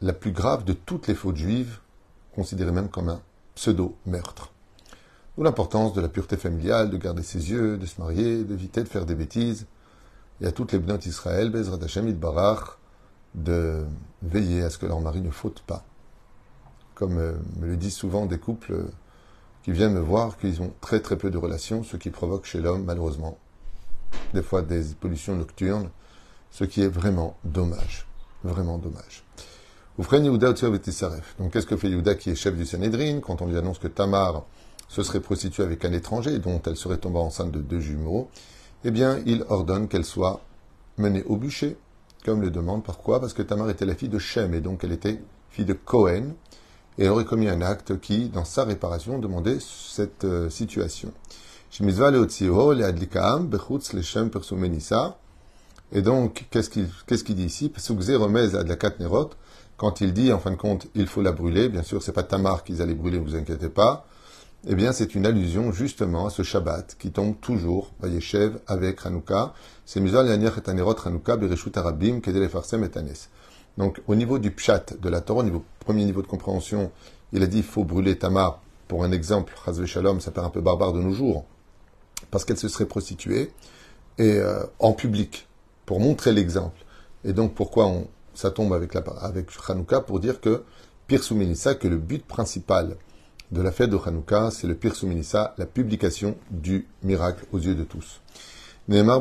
la 0.00 0.12
plus 0.12 0.32
grave 0.32 0.64
de 0.64 0.72
toutes 0.72 1.06
les 1.06 1.14
fautes 1.14 1.36
juives, 1.36 1.78
considérée 2.34 2.72
même 2.72 2.88
comme 2.88 3.08
un 3.08 3.20
pseudo-meurtre. 3.54 4.52
D'où 5.36 5.44
l'importance 5.44 5.92
de 5.92 6.00
la 6.00 6.08
pureté 6.08 6.36
familiale, 6.36 6.90
de 6.90 6.96
garder 6.96 7.22
ses 7.22 7.50
yeux, 7.50 7.76
de 7.76 7.86
se 7.86 8.00
marier, 8.00 8.44
d'éviter 8.44 8.82
de 8.82 8.88
faire 8.88 9.06
des 9.06 9.14
bêtises. 9.14 9.66
Et 10.40 10.46
à 10.46 10.52
toutes 10.52 10.72
les 10.72 10.78
bnotes 10.78 11.06
Israël, 11.06 11.50
Bezrat 11.50 11.82
Hashem 11.84 12.10
Barach, 12.12 12.78
de 13.34 13.84
veiller 14.22 14.62
à 14.62 14.70
ce 14.70 14.78
que 14.78 14.86
leur 14.86 15.00
mari 15.00 15.20
ne 15.20 15.30
faute 15.30 15.60
pas. 15.60 15.84
Comme 17.00 17.18
euh, 17.18 17.32
me 17.58 17.66
le 17.66 17.76
disent 17.76 17.96
souvent 17.96 18.26
des 18.26 18.38
couples 18.38 18.74
euh, 18.74 18.84
qui 19.62 19.72
viennent 19.72 19.94
me 19.94 20.00
voir, 20.00 20.36
qu'ils 20.36 20.60
ont 20.60 20.74
très 20.82 21.00
très 21.00 21.16
peu 21.16 21.30
de 21.30 21.38
relations, 21.38 21.82
ce 21.82 21.96
qui 21.96 22.10
provoque 22.10 22.44
chez 22.44 22.60
l'homme, 22.60 22.84
malheureusement, 22.84 23.38
des 24.34 24.42
fois 24.42 24.60
des 24.60 24.82
pollutions 25.00 25.34
nocturnes, 25.34 25.88
ce 26.50 26.64
qui 26.64 26.82
est 26.82 26.88
vraiment 26.88 27.38
dommage. 27.42 28.06
Vraiment 28.44 28.76
dommage. 28.76 29.24
Donc 29.96 31.52
qu'est-ce 31.52 31.66
que 31.66 31.76
fait 31.76 31.88
Yehuda 31.88 32.14
qui 32.16 32.30
est 32.30 32.34
chef 32.34 32.54
du 32.54 32.66
Sanhedrin 32.66 33.20
quand 33.20 33.40
on 33.40 33.46
lui 33.46 33.56
annonce 33.56 33.78
que 33.78 33.88
Tamar 33.88 34.44
se 34.88 35.02
serait 35.02 35.20
prostituée 35.20 35.62
avec 35.62 35.84
un 35.86 35.92
étranger 35.92 36.38
dont 36.38 36.60
elle 36.66 36.76
serait 36.76 36.98
tombée 36.98 37.18
enceinte 37.18 37.50
de 37.50 37.60
deux 37.60 37.80
jumeaux 37.80 38.28
Eh 38.84 38.90
bien, 38.90 39.20
il 39.24 39.44
ordonne 39.48 39.88
qu'elle 39.88 40.04
soit 40.04 40.42
menée 40.98 41.24
au 41.24 41.36
bûcher 41.36 41.78
comme 42.26 42.42
le 42.42 42.50
demande. 42.50 42.84
Pourquoi? 42.84 43.20
Parce 43.20 43.32
que 43.32 43.42
Tamar 43.42 43.70
était 43.70 43.86
la 43.86 43.94
fille 43.94 44.10
de 44.10 44.18
Shem, 44.18 44.52
et 44.52 44.60
donc 44.60 44.84
elle 44.84 44.92
était 44.92 45.20
fille 45.50 45.64
de 45.64 45.72
Cohen, 45.72 46.34
et 47.00 47.08
aurait 47.08 47.24
commis 47.24 47.48
un 47.48 47.62
acte 47.62 47.98
qui, 47.98 48.28
dans 48.28 48.44
sa 48.44 48.64
réparation, 48.64 49.18
demandait 49.18 49.58
cette 49.58 50.24
euh, 50.24 50.50
situation. 50.50 51.12
Et 55.92 56.02
donc, 56.02 56.46
qu'est-ce 56.50 56.70
qu'il 56.70 56.88
qu'est-ce 57.06 57.24
dit 57.32 57.44
ici? 57.44 57.72
Quand 59.76 60.00
il 60.02 60.12
dit, 60.12 60.32
en 60.32 60.38
fin 60.38 60.50
de 60.50 60.56
compte, 60.56 60.88
il 60.94 61.06
faut 61.06 61.22
la 61.22 61.32
brûler, 61.32 61.70
bien 61.70 61.82
sûr, 61.82 62.02
c'est 62.02 62.12
pas 62.12 62.22
Tamar 62.22 62.64
qu'ils 62.64 62.82
allaient 62.82 62.94
brûler, 62.94 63.18
vous 63.18 63.34
inquiétez 63.34 63.70
pas, 63.70 64.06
eh 64.68 64.74
bien, 64.74 64.92
c'est 64.92 65.14
une 65.14 65.24
allusion 65.24 65.72
justement 65.72 66.26
à 66.26 66.30
ce 66.30 66.42
Shabbat 66.42 66.96
qui 66.98 67.12
tombe 67.12 67.34
toujours, 67.40 67.92
Vayeshev, 68.02 68.58
avec 68.66 69.06
Hanouka. 69.06 69.54
C'est 69.86 70.00
Mizal 70.00 70.26
Yaniach 70.26 70.58
et 70.58 70.68
Hanouka, 70.68 71.36
Bereshut 71.38 71.74
Arabim, 71.78 72.20
Kedele 72.20 72.50
Farsem 72.50 72.84
et. 72.84 73.30
Donc, 73.78 74.00
au 74.06 74.14
niveau 74.14 74.38
du 74.38 74.50
Pshat 74.50 74.94
de 75.00 75.08
la 75.08 75.20
Torah, 75.20 75.40
au 75.40 75.44
niveau, 75.44 75.64
premier 75.80 76.04
niveau 76.04 76.22
de 76.22 76.26
compréhension, 76.26 76.90
il 77.32 77.42
a 77.42 77.46
dit 77.46 77.58
il 77.58 77.64
faut 77.64 77.84
brûler 77.84 78.18
Tamar. 78.18 78.60
Pour 78.88 79.04
un 79.04 79.12
exemple, 79.12 79.54
Chazve 79.64 79.86
Shalom, 79.86 80.20
ça 80.20 80.30
paraît 80.30 80.48
un 80.48 80.50
peu 80.50 80.60
barbare 80.60 80.92
de 80.92 81.00
nos 81.00 81.12
jours, 81.12 81.44
parce 82.30 82.44
qu'elle 82.44 82.56
se 82.56 82.68
serait 82.68 82.86
prostituée, 82.86 83.52
et 84.18 84.36
euh, 84.36 84.64
en 84.80 84.92
public, 84.92 85.46
pour 85.86 86.00
montrer 86.00 86.32
l'exemple. 86.32 86.84
Et 87.24 87.32
donc, 87.32 87.54
pourquoi 87.54 87.90
ça 88.34 88.50
tombe 88.50 88.72
avec, 88.72 88.94
la, 88.94 89.00
avec 89.20 89.46
Hanouka 89.68 90.00
Pour 90.00 90.20
dire 90.20 90.40
que, 90.40 90.64
Pire 91.06 91.22
Souminissa, 91.22 91.74
que 91.74 91.88
le 91.88 91.98
but 91.98 92.24
principal, 92.26 92.96
de 93.52 93.62
la 93.62 93.72
fête 93.72 93.90
de 93.90 93.98
Hanouka, 94.04 94.50
c'est 94.50 94.66
le 94.66 94.74
pire 94.74 94.94
souminissa, 94.94 95.54
la 95.58 95.66
publication 95.66 96.36
du 96.50 96.86
miracle 97.02 97.44
aux 97.52 97.58
yeux 97.58 97.74
de 97.74 97.84
tous. 97.84 98.20
Neymar 98.90 99.20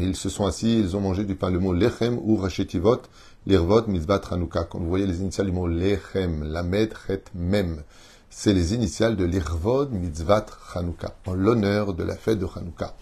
Ils 0.00 0.14
se 0.14 0.28
sont 0.28 0.46
assis, 0.46 0.78
ils 0.78 0.96
ont 0.96 1.00
mangé 1.00 1.24
du 1.24 1.34
pain. 1.34 1.50
Le 1.50 1.58
mot 1.58 1.72
lechem 1.72 2.16
ou 2.22 2.36
rachetivot, 2.36 3.00
l'irvot 3.44 3.88
mizbat 3.88 4.20
Hanouka. 4.30 4.62
Quand 4.70 4.78
vous 4.78 4.88
voyez 4.88 5.04
les 5.04 5.20
initiales 5.20 5.48
du 5.48 5.52
mot 5.52 5.66
lechem, 5.66 6.44
lamed, 6.44 6.94
chet, 7.08 7.24
mem, 7.34 7.82
c'est 8.30 8.52
les 8.52 8.72
initiales 8.72 9.16
de 9.16 9.24
l'irvod 9.24 9.90
mitzvat 9.90 10.46
Hanouka, 10.76 11.16
en 11.26 11.34
l'honneur 11.34 11.92
de 11.92 12.04
la 12.04 12.14
fête 12.14 12.38
de 12.38 12.46
Hanouka. 12.46 12.94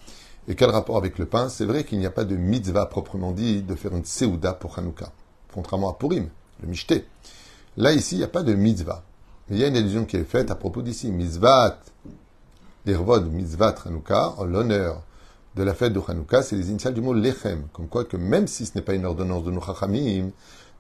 Et 0.48 0.54
quel 0.54 0.70
rapport 0.70 0.96
avec 0.96 1.18
le 1.18 1.26
pain? 1.26 1.50
C'est 1.50 1.66
vrai 1.66 1.84
qu'il 1.84 1.98
n'y 1.98 2.06
a 2.06 2.10
pas 2.10 2.24
de 2.24 2.36
mitzvah 2.36 2.86
proprement 2.86 3.32
dit 3.32 3.60
de 3.60 3.74
faire 3.74 3.94
une 3.94 4.06
seouda 4.06 4.54
pour 4.54 4.78
Hanouka, 4.78 5.12
contrairement 5.52 5.90
à 5.90 5.98
Purim, 5.98 6.30
le 6.62 6.68
mishté. 6.68 7.04
Là, 7.76 7.92
ici, 7.92 8.14
il 8.14 8.18
n'y 8.18 8.24
a 8.24 8.28
pas 8.28 8.42
de 8.42 8.54
mitzvah 8.54 9.04
il 9.50 9.58
y 9.58 9.64
a 9.64 9.68
une 9.68 9.76
allusion 9.76 10.04
qui 10.04 10.16
est 10.16 10.24
faite 10.24 10.50
à 10.50 10.54
propos 10.54 10.82
d'ici. 10.82 11.10
Mizvat, 11.10 11.78
l'irvod, 12.86 13.30
Mizvat 13.30 13.76
Hanouka, 13.84 14.34
en 14.38 14.44
l'honneur 14.44 15.02
de 15.56 15.62
la 15.62 15.74
fête 15.74 15.92
de 15.92 16.00
Hanouka, 16.06 16.42
c'est 16.42 16.56
les 16.56 16.70
initiales 16.70 16.94
du 16.94 17.00
mot 17.00 17.14
lechem. 17.14 17.64
Comme 17.72 17.88
quoi 17.88 18.04
que 18.04 18.16
même 18.16 18.46
si 18.46 18.66
ce 18.66 18.72
n'est 18.74 18.82
pas 18.82 18.94
une 18.94 19.04
ordonnance 19.04 19.44
de 19.44 19.50
nos 19.50 19.60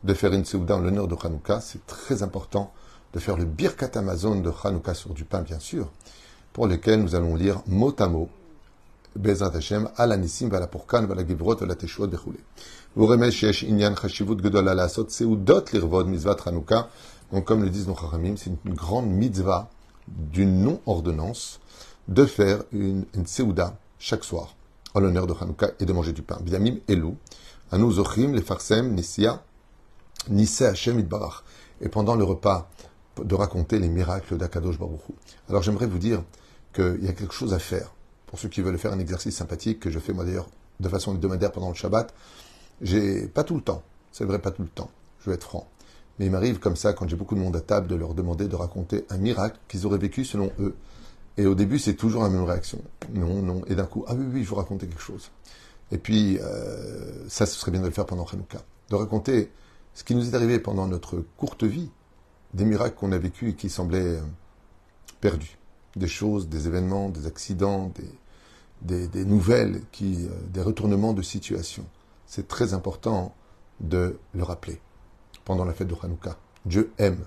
de 0.04 0.14
faire 0.14 0.32
une 0.32 0.44
seouda 0.44 0.76
en 0.76 0.80
l'honneur 0.80 1.06
de 1.06 1.16
Hanouka, 1.22 1.60
c'est 1.60 1.86
très 1.86 2.22
important 2.22 2.72
de 3.14 3.20
faire 3.20 3.36
le 3.36 3.44
birkat 3.44 3.90
Amazon 3.94 4.36
de 4.36 4.50
Hanouka 4.64 4.94
sur 4.94 5.14
du 5.14 5.24
pain, 5.24 5.42
bien 5.42 5.60
sûr, 5.60 5.88
pour 6.52 6.66
lequel 6.66 7.02
nous 7.02 7.14
allons 7.14 7.36
lire 7.36 7.62
mot 7.66 7.94
à 7.98 8.08
mot. 8.08 8.28
Ala 9.96 10.16
nisim, 10.16 10.48
vala 10.48 10.66
pourkan, 10.66 11.04
vala 11.04 11.24
givrot, 11.24 11.56
vala 11.56 11.74
teshuot, 11.74 12.06
bechule. 12.06 12.38
Vous 12.96 13.06
remettez 13.06 13.30
shesh 13.30 13.62
inyan 13.62 13.94
chashivut 13.94 14.42
gedol 14.42 14.68
ala 14.68 14.84
asot 14.84 15.08
seudot 15.10 15.64
l'irvod 15.72 16.08
mizvat 16.08 16.38
Hanouka, 16.46 16.88
donc, 17.32 17.46
comme 17.46 17.62
le 17.62 17.70
disent 17.70 17.88
nos 17.88 17.94
Haramim, 17.94 18.36
c'est 18.36 18.50
une 18.64 18.74
grande 18.74 19.06
mitzvah 19.06 19.70
d'une 20.06 20.62
non-ordonnance 20.62 21.60
de 22.12 22.26
faire 22.26 22.62
une, 22.72 23.04
une 23.14 23.24
chaque 23.98 24.24
soir 24.24 24.54
en 24.94 25.00
l'honneur 25.00 25.26
de 25.26 25.34
Hanouka 25.40 25.70
et 25.80 25.86
de 25.86 25.92
manger 25.92 26.12
du 26.12 26.22
pain. 26.22 26.38
Biamim 26.42 26.76
Elou, 26.88 27.16
Anou 27.70 27.90
Zochim, 27.92 28.32
les 28.32 28.42
Farsem, 28.42 28.94
Nissia, 28.94 29.42
Nisse 30.28 30.62
Hashem 30.62 30.98
Itbarach. 30.98 31.42
Et 31.80 31.88
pendant 31.88 32.14
le 32.14 32.24
repas, 32.24 32.68
de 33.22 33.34
raconter 33.34 33.78
les 33.78 33.88
miracles 33.88 34.36
d'Akadosh 34.36 34.78
Baruch 34.78 35.00
Alors 35.48 35.62
j'aimerais 35.62 35.86
vous 35.86 35.98
dire 35.98 36.22
qu'il 36.74 37.00
y 37.02 37.08
a 37.08 37.12
quelque 37.12 37.34
chose 37.34 37.52
à 37.54 37.58
faire. 37.58 37.92
Pour 38.26 38.38
ceux 38.38 38.48
qui 38.48 38.62
veulent 38.62 38.78
faire 38.78 38.92
un 38.92 38.98
exercice 38.98 39.36
sympathique, 39.36 39.80
que 39.80 39.90
je 39.90 39.98
fais 39.98 40.12
moi 40.12 40.24
d'ailleurs 40.24 40.48
de 40.80 40.88
façon 40.88 41.14
hebdomadaire 41.14 41.52
pendant 41.52 41.68
le 41.68 41.74
Shabbat, 41.74 42.12
j'ai 42.80 43.26
pas 43.26 43.44
tout 43.44 43.54
le 43.54 43.60
temps. 43.60 43.82
C'est 44.10 44.24
vrai, 44.24 44.38
pas 44.38 44.50
tout 44.50 44.62
le 44.62 44.68
temps. 44.68 44.90
Je 45.20 45.30
vais 45.30 45.36
être 45.36 45.44
franc. 45.44 45.68
Mais 46.18 46.26
il 46.26 46.32
m'arrive 46.32 46.58
comme 46.58 46.76
ça, 46.76 46.92
quand 46.92 47.08
j'ai 47.08 47.16
beaucoup 47.16 47.34
de 47.34 47.40
monde 47.40 47.56
à 47.56 47.60
table, 47.60 47.86
de 47.86 47.94
leur 47.94 48.14
demander 48.14 48.48
de 48.48 48.56
raconter 48.56 49.04
un 49.10 49.18
miracle 49.18 49.58
qu'ils 49.68 49.86
auraient 49.86 49.98
vécu 49.98 50.24
selon 50.24 50.50
eux. 50.58 50.74
Et 51.38 51.46
au 51.46 51.54
début, 51.54 51.78
c'est 51.78 51.94
toujours 51.94 52.22
la 52.22 52.28
même 52.28 52.44
réaction. 52.44 52.78
Non, 53.14 53.42
non. 53.42 53.62
Et 53.66 53.74
d'un 53.74 53.86
coup, 53.86 54.04
ah 54.06 54.14
oui, 54.14 54.26
oui, 54.30 54.44
je 54.44 54.48
vous 54.48 54.56
raconter 54.56 54.86
quelque 54.86 55.00
chose. 55.02 55.30
Et 55.90 55.98
puis, 55.98 56.38
euh, 56.40 57.28
ça, 57.28 57.46
ce 57.46 57.58
serait 57.58 57.70
bien 57.70 57.80
de 57.80 57.86
le 57.86 57.92
faire 57.92 58.06
pendant 58.06 58.24
Hanouka. 58.24 58.62
De 58.90 58.96
raconter 58.96 59.50
ce 59.94 60.04
qui 60.04 60.14
nous 60.14 60.28
est 60.28 60.34
arrivé 60.34 60.58
pendant 60.58 60.86
notre 60.86 61.24
courte 61.36 61.64
vie, 61.64 61.90
des 62.54 62.64
miracles 62.64 62.96
qu'on 62.96 63.12
a 63.12 63.18
vécus 63.18 63.52
et 63.52 63.54
qui 63.54 63.70
semblaient 63.70 64.16
euh, 64.16 64.22
perdues. 65.20 65.58
Des 65.96 66.08
choses, 66.08 66.48
des 66.48 66.66
événements, 66.66 67.08
des 67.08 67.26
accidents, 67.26 67.92
des, 68.82 69.24
nouvelles, 69.24 69.82
euh, 70.02 70.28
des 70.48 70.62
retournements 70.62 71.12
de 71.12 71.22
situation. 71.22 71.84
C'est 72.26 72.48
très 72.48 72.74
important 72.74 73.34
de 73.80 74.18
le 74.34 74.42
rappeler 74.42 74.80
pendant 75.44 75.64
la 75.64 75.72
fête 75.72 75.88
de 75.88 75.94
Hanouka. 76.02 76.36
Dieu 76.64 76.92
aime 76.98 77.24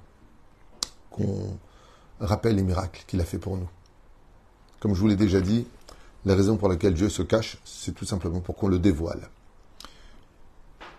qu'on 1.11 1.57
rappelle 2.19 2.55
les 2.55 2.63
miracles 2.63 3.03
qu'il 3.07 3.19
a 3.21 3.25
fait 3.25 3.39
pour 3.39 3.57
nous. 3.57 3.69
Comme 4.85 4.93
je 4.93 4.99
vous 4.99 5.07
l'ai 5.07 5.15
déjà 5.15 5.41
dit, 5.41 5.65
la 6.25 6.35
raison 6.35 6.57
pour 6.57 6.69
laquelle 6.69 6.93
Dieu 6.93 7.09
se 7.09 7.23
cache, 7.23 7.57
c'est 7.65 7.95
tout 7.95 8.05
simplement 8.05 8.39
pour 8.39 8.55
qu'on 8.55 8.67
le 8.67 8.77
dévoile. 8.77 9.31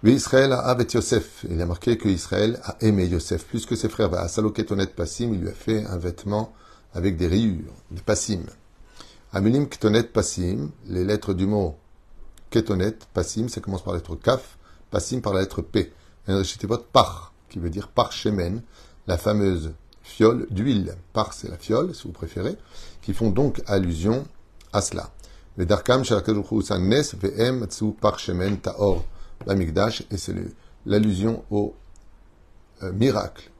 Mais 0.03 0.13
Israël 0.13 0.51
a 0.51 0.59
avec 0.59 0.93
Yosef. 0.93 1.47
Il 1.49 1.63
a 1.63 1.67
marqué 1.67 1.97
que 1.97 2.09
Israël 2.09 2.59
a 2.65 2.75
aimé 2.81 3.07
Yosef 3.07 3.45
plus 3.45 3.65
que 3.65 3.77
ses 3.77 3.89
frères. 3.89 4.13
À 4.15 4.27
Saloketonet 4.27 4.89
Passim, 4.89 5.33
il 5.35 5.41
lui 5.43 5.49
a 5.51 5.53
fait 5.53 5.85
un 5.85 5.99
vêtement 5.99 6.53
avec 6.95 7.17
des 7.17 7.29
rayures, 7.29 7.75
des 7.93 8.03
passim. 8.03 8.43
Amulim 9.33 9.69
Ketonet 9.69 10.03
Passim, 10.03 10.73
les 10.89 11.05
lettres 11.05 11.33
du 11.33 11.47
mot 11.47 11.77
Ketonet 12.51 12.99
Passim, 13.15 13.49
ça 13.49 13.61
commence 13.61 13.85
par 13.85 13.93
la 13.93 14.01
lettre 14.01 14.17
Kaf, 14.17 14.59
Passim 14.91 15.21
par 15.21 15.33
la 15.33 15.43
lettre 15.43 15.63
P. 15.63 15.93
votre 16.27 16.87
par, 16.87 17.33
qui 17.49 17.61
veut 17.61 17.71
dire 17.71 17.87
parchemen, 17.87 18.63
la 19.07 19.17
fameuse 19.17 19.71
fiole 20.07 20.47
d'huile. 20.51 20.97
Par, 21.13 21.33
c'est 21.33 21.49
la 21.49 21.59
fiole, 21.59 21.95
si 21.95 22.05
vous 22.05 22.13
préférez, 22.13 22.57
qui 23.07 23.15
font 23.15 23.31
donc 23.31 23.63
allusion 23.69 24.25
à 24.73 24.81
cela. 24.83 25.13
Tsu 27.67 27.93
Parchemen 28.01 28.59
et 29.47 30.17
c'est 30.17 30.35
l'allusion 30.85 31.45
au 31.53 31.77
euh, 32.83 32.93
miracle 32.93 33.53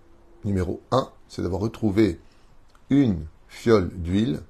numéro 0.45 0.81
1, 0.91 1.09
c'est 1.29 1.43
d'avoir 1.43 1.61
retrouvé 1.61 2.19
une 2.91 3.25
fiole 3.47 3.89
d'huile 3.91 4.41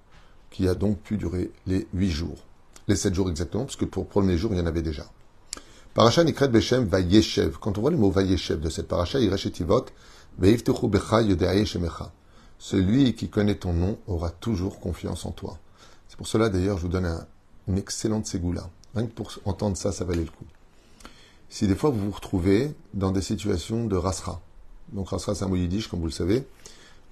qui 0.50 0.66
a 0.66 0.74
donc 0.74 0.98
pu 1.00 1.18
durer 1.18 1.50
les 1.66 1.86
huit 1.92 2.10
jours. 2.10 2.38
Les 2.88 2.96
sept 2.96 3.14
jours 3.14 3.28
exactement, 3.28 3.64
parce 3.64 3.76
que 3.76 3.84
pour 3.84 4.04
le 4.04 4.08
premier 4.08 4.38
jour, 4.38 4.52
il 4.54 4.58
y 4.58 4.62
en 4.62 4.66
avait 4.66 4.80
déjà. 4.80 5.04
Paracha 5.92 6.24
Nikret 6.24 6.48
Beshem 6.48 6.86
Vayeshev. 6.86 7.58
Quand 7.60 7.76
on 7.76 7.82
voit 7.82 7.90
le 7.90 7.98
mot 7.98 8.10
Vayeshev 8.10 8.60
de 8.60 8.70
cette 8.70 8.88
paracha, 8.88 9.20
il 9.20 9.28
Tivot, 9.36 9.84
celui 12.58 13.14
qui 13.14 13.28
connaît 13.28 13.56
ton 13.56 13.72
nom 13.72 13.98
aura 14.06 14.30
toujours 14.30 14.80
confiance 14.80 15.26
en 15.26 15.30
toi. 15.30 15.58
C'est 16.08 16.16
pour 16.16 16.26
cela 16.26 16.48
d'ailleurs 16.48 16.78
je 16.78 16.82
vous 16.82 16.88
donne 16.88 17.26
une 17.68 17.78
excellente 17.78 18.26
ségoula. 18.26 18.68
Rien 18.94 19.06
que 19.06 19.12
pour 19.12 19.30
entendre 19.44 19.76
ça, 19.76 19.92
ça 19.92 20.04
valait 20.04 20.24
le 20.24 20.30
coup. 20.30 20.46
Si 21.48 21.66
des 21.66 21.74
fois 21.74 21.90
vous 21.90 22.06
vous 22.06 22.10
retrouvez 22.10 22.74
dans 22.94 23.12
des 23.12 23.22
situations 23.22 23.86
de 23.86 23.96
rasra, 23.96 24.40
donc 24.92 25.10
rasra 25.10 25.34
c'est 25.34 25.44
un 25.44 25.48
mot 25.48 25.56
yiddish 25.56 25.88
comme 25.88 26.00
vous 26.00 26.06
le 26.06 26.12
savez, 26.12 26.46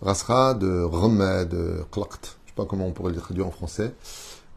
rasra 0.00 0.54
de 0.54 0.82
remède, 0.82 1.50
de 1.50 1.84
klakt, 1.90 2.38
je 2.44 2.50
sais 2.50 2.56
pas 2.56 2.64
comment 2.64 2.86
on 2.86 2.92
pourrait 2.92 3.12
le 3.12 3.20
traduire 3.20 3.46
en 3.46 3.50
français, 3.50 3.94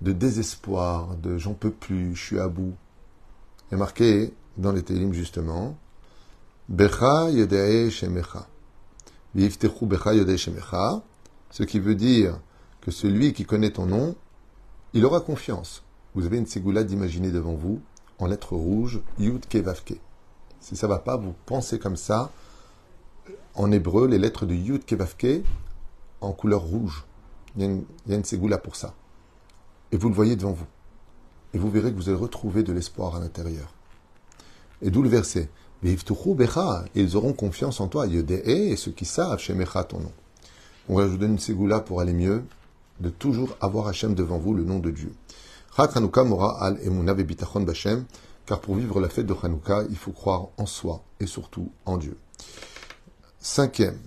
de 0.02 0.12
désespoir, 0.12 1.16
de 1.18 1.38
j'en 1.38 1.54
peux 1.54 1.72
plus, 1.72 2.16
je 2.16 2.24
suis 2.24 2.40
à 2.40 2.48
bout. 2.48 2.74
Est 3.72 3.76
marqué 3.76 4.34
dans 4.58 4.72
les 4.72 4.84
télim 4.84 5.14
justement, 5.14 5.78
Becha 6.70 7.30
Shemecha 7.90 8.48
ce 11.52 11.64
qui 11.64 11.80
veut 11.80 11.96
dire 11.96 12.40
que 12.82 12.90
celui 12.92 13.34
qui 13.34 13.46
connaît 13.46 13.72
ton 13.72 13.86
nom, 13.86 14.16
il 14.94 15.06
aura 15.06 15.22
confiance. 15.22 15.84
Vous 16.16 16.26
avez 16.26 16.38
une 16.38 16.48
ségoula 16.48 16.84
d'imaginer 16.84 17.32
devant 17.32 17.54
vous, 17.54 17.80
en 18.18 18.26
lettres 18.26 18.56
rouges, 18.56 19.00
Yud 19.20 19.46
Kevavke. 19.46 20.00
Si 20.60 20.76
ça 20.76 20.88
va 20.88 20.98
pas, 20.98 21.18
vous 21.18 21.36
pensez 21.46 21.78
comme 21.78 21.98
ça, 21.98 22.32
en 23.54 23.72
hébreu, 23.72 24.08
les 24.08 24.18
lettres 24.18 24.48
de 24.48 24.56
Yud 24.56 24.86
Kevavke 24.86 25.44
en 26.22 26.32
couleur 26.32 26.62
rouge. 26.62 27.06
Il 27.56 27.62
y 27.62 27.66
a 27.66 27.70
une, 27.70 27.84
il 28.08 28.14
une 28.14 28.24
ségoula 28.24 28.58
pour 28.58 28.76
ça. 28.76 28.96
Et 29.92 29.98
vous 29.98 30.10
le 30.10 30.16
voyez 30.16 30.36
devant 30.36 30.54
vous. 30.54 30.66
Et 31.54 31.60
vous 31.60 31.70
verrez 31.70 31.92
que 31.92 31.98
vous 31.98 32.10
allez 32.10 32.18
retrouver 32.18 32.64
de 32.64 32.74
l'espoir 32.74 33.16
à 33.16 33.20
l'intérieur. 33.20 33.72
Et 34.82 34.90
d'où 34.90 35.04
le 35.04 35.10
verset? 35.10 35.50
Ils 35.84 37.16
auront 37.16 37.34
confiance 37.34 37.80
en 37.80 37.88
toi, 37.88 38.08
et 38.08 38.76
ceux 38.76 38.92
qui 38.92 39.06
savent, 39.06 39.40
Shemecha, 39.40 39.84
ton 39.84 40.00
nom. 40.00 40.12
Donc 40.90 41.02
je 41.02 41.06
vous 41.06 41.18
donne 41.18 41.34
une 41.34 41.40
ségoula 41.40 41.80
pour 41.80 42.02
aller 42.02 42.14
mieux, 42.14 42.44
de 43.00 43.10
toujours 43.10 43.56
avoir 43.62 43.88
Hachem 43.88 44.16
devant 44.16 44.38
vous, 44.38 44.54
le 44.54 44.64
nom 44.64 44.80
de 44.80 44.90
Dieu. 44.90 45.14
Al 45.78 45.90
Bashem, 47.66 48.06
car 48.46 48.62
pour 48.62 48.76
vivre 48.76 49.00
la 49.00 49.10
fête 49.10 49.28
de 49.28 49.36
Hanouka, 49.44 49.84
il 49.90 49.98
faut 49.98 50.12
croire 50.12 50.48
en 50.58 50.66
soi 50.66 51.04
et 51.20 51.28
surtout 51.28 51.70
en 51.86 51.98
Dieu. 51.98 52.18
Cinquième 53.40 54.00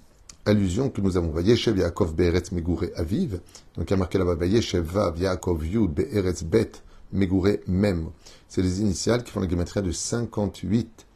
allusion 0.46 0.90
que 0.90 1.00
nous 1.00 1.16
avons, 1.16 1.30
Vayeshev 1.30 1.78
Yaakov 1.78 2.14
Be'eretz 2.14 2.50
Megure 2.50 2.86
Aviv, 2.96 3.40
donc 3.76 3.88
il 3.88 3.90
y 3.90 3.94
a 3.94 3.96
marqué 3.96 4.18
là-bas, 4.18 4.34
Vayeshev 4.34 4.84
Vav 4.84 5.18
Yaakov 5.18 5.64
Yud 5.64 5.92
Be'eretz 5.92 6.42
Bet 6.42 6.72
Megure 7.12 7.58
Mem. 7.68 8.10
C'est 8.48 8.62
les 8.62 8.80
initiales 8.80 9.22
qui 9.22 9.30
font 9.30 9.40
la 9.40 9.48
gématria 9.48 9.82
de 9.82 9.92
58 9.92 11.06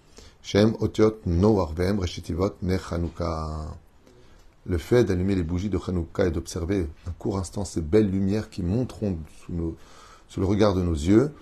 Shem 0.45 0.75
Otiot 0.81 1.21
Reshitivot 1.99 2.53
Le 4.67 4.79
fait 4.79 5.05
d'allumer 5.05 5.35
les 5.35 5.43
bougies 5.43 5.71
de 5.71 5.79
Hanouka 5.79 6.27
et 6.27 6.31
d'observer 6.31 6.87
un 7.09 7.13
court 7.13 7.39
instant 7.39 7.65
ces 7.65 7.81
belles 7.81 8.11
lumières 8.11 8.51
qui 8.51 8.63
monteront 8.63 9.17
sous, 10.29 10.41
le 10.41 10.45
regard 10.47 10.75
de 10.75 10.83
nos 10.83 10.93
yeux, 10.93 11.33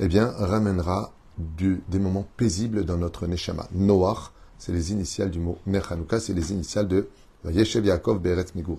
eh 0.00 0.08
bien, 0.08 0.32
ramènera 0.36 1.12
des 1.38 1.98
moments 2.00 2.26
paisibles 2.36 2.84
dans 2.84 2.96
notre 2.96 3.28
Neshama. 3.28 3.68
Noach, 3.72 4.32
c'est 4.58 4.72
les 4.72 4.90
initiales 4.90 5.30
du 5.30 5.38
mot 5.38 5.58
Ne 5.68 5.78
c'est 6.18 6.34
les 6.34 6.50
initiales 6.50 6.88
de 6.88 7.08
Yeshev 7.48 7.86
Yaakov 7.86 8.18
Beretz 8.18 8.56
Migure. 8.56 8.78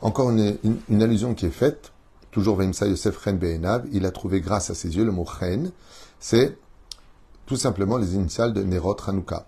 Encore 0.00 0.30
une, 0.30 1.02
allusion 1.02 1.34
qui 1.34 1.46
est 1.46 1.50
faite, 1.50 1.90
toujours 2.30 2.54
Vaimsa 2.54 2.86
Yosef 2.86 3.20
Chen 3.20 3.36
Be'enav, 3.36 3.84
il 3.92 4.06
a 4.06 4.12
trouvé 4.12 4.40
grâce 4.40 4.70
à 4.70 4.74
ses 4.76 4.96
yeux 4.96 5.04
le 5.04 5.10
mot 5.10 5.26
Chen, 5.40 5.72
c'est 6.20 6.56
tout 7.46 7.56
simplement 7.56 7.96
les 7.96 8.14
initiales 8.14 8.52
de 8.52 8.62
Nerot 8.62 8.96
Hanouka. 9.06 9.46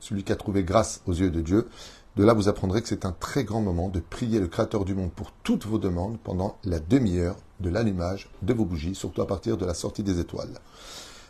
Celui 0.00 0.24
qui 0.24 0.32
a 0.32 0.36
trouvé 0.36 0.64
grâce 0.64 1.02
aux 1.06 1.12
yeux 1.12 1.30
de 1.30 1.40
Dieu. 1.40 1.68
De 2.16 2.24
là, 2.24 2.34
vous 2.34 2.48
apprendrez 2.48 2.82
que 2.82 2.88
c'est 2.88 3.04
un 3.06 3.12
très 3.12 3.44
grand 3.44 3.60
moment 3.60 3.88
de 3.88 4.00
prier 4.00 4.38
le 4.38 4.46
Créateur 4.46 4.84
du 4.84 4.94
monde 4.94 5.12
pour 5.12 5.32
toutes 5.42 5.66
vos 5.66 5.78
demandes 5.78 6.18
pendant 6.22 6.56
la 6.64 6.78
demi-heure 6.78 7.36
de 7.60 7.70
l'allumage 7.70 8.28
de 8.42 8.52
vos 8.52 8.64
bougies, 8.64 8.94
surtout 8.94 9.22
à 9.22 9.26
partir 9.26 9.56
de 9.56 9.64
la 9.64 9.74
sortie 9.74 10.02
des 10.02 10.20
étoiles. 10.20 10.58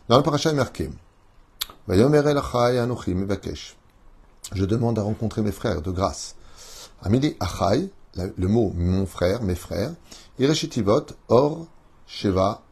Dans 0.09 0.17
le 0.17 0.23
paracha 0.23 0.51
est 0.51 0.55
marqué 0.55 0.91
Je 4.55 4.65
demande 4.65 4.99
à 4.99 5.03
rencontrer 5.03 5.43
mes 5.43 5.53
frères 5.53 5.83
de 5.83 5.91
grâce. 5.91 6.35
Amili 7.03 7.37
Achai, 7.41 7.91
le 8.17 8.49
mot 8.49 8.73
mon 8.77 9.07
frère, 9.07 9.43
mes 9.43 9.55
frères, 9.55 9.93
Ireshitivot, 10.39 11.07
Or, 11.29 11.67
Sheva, 12.07 12.63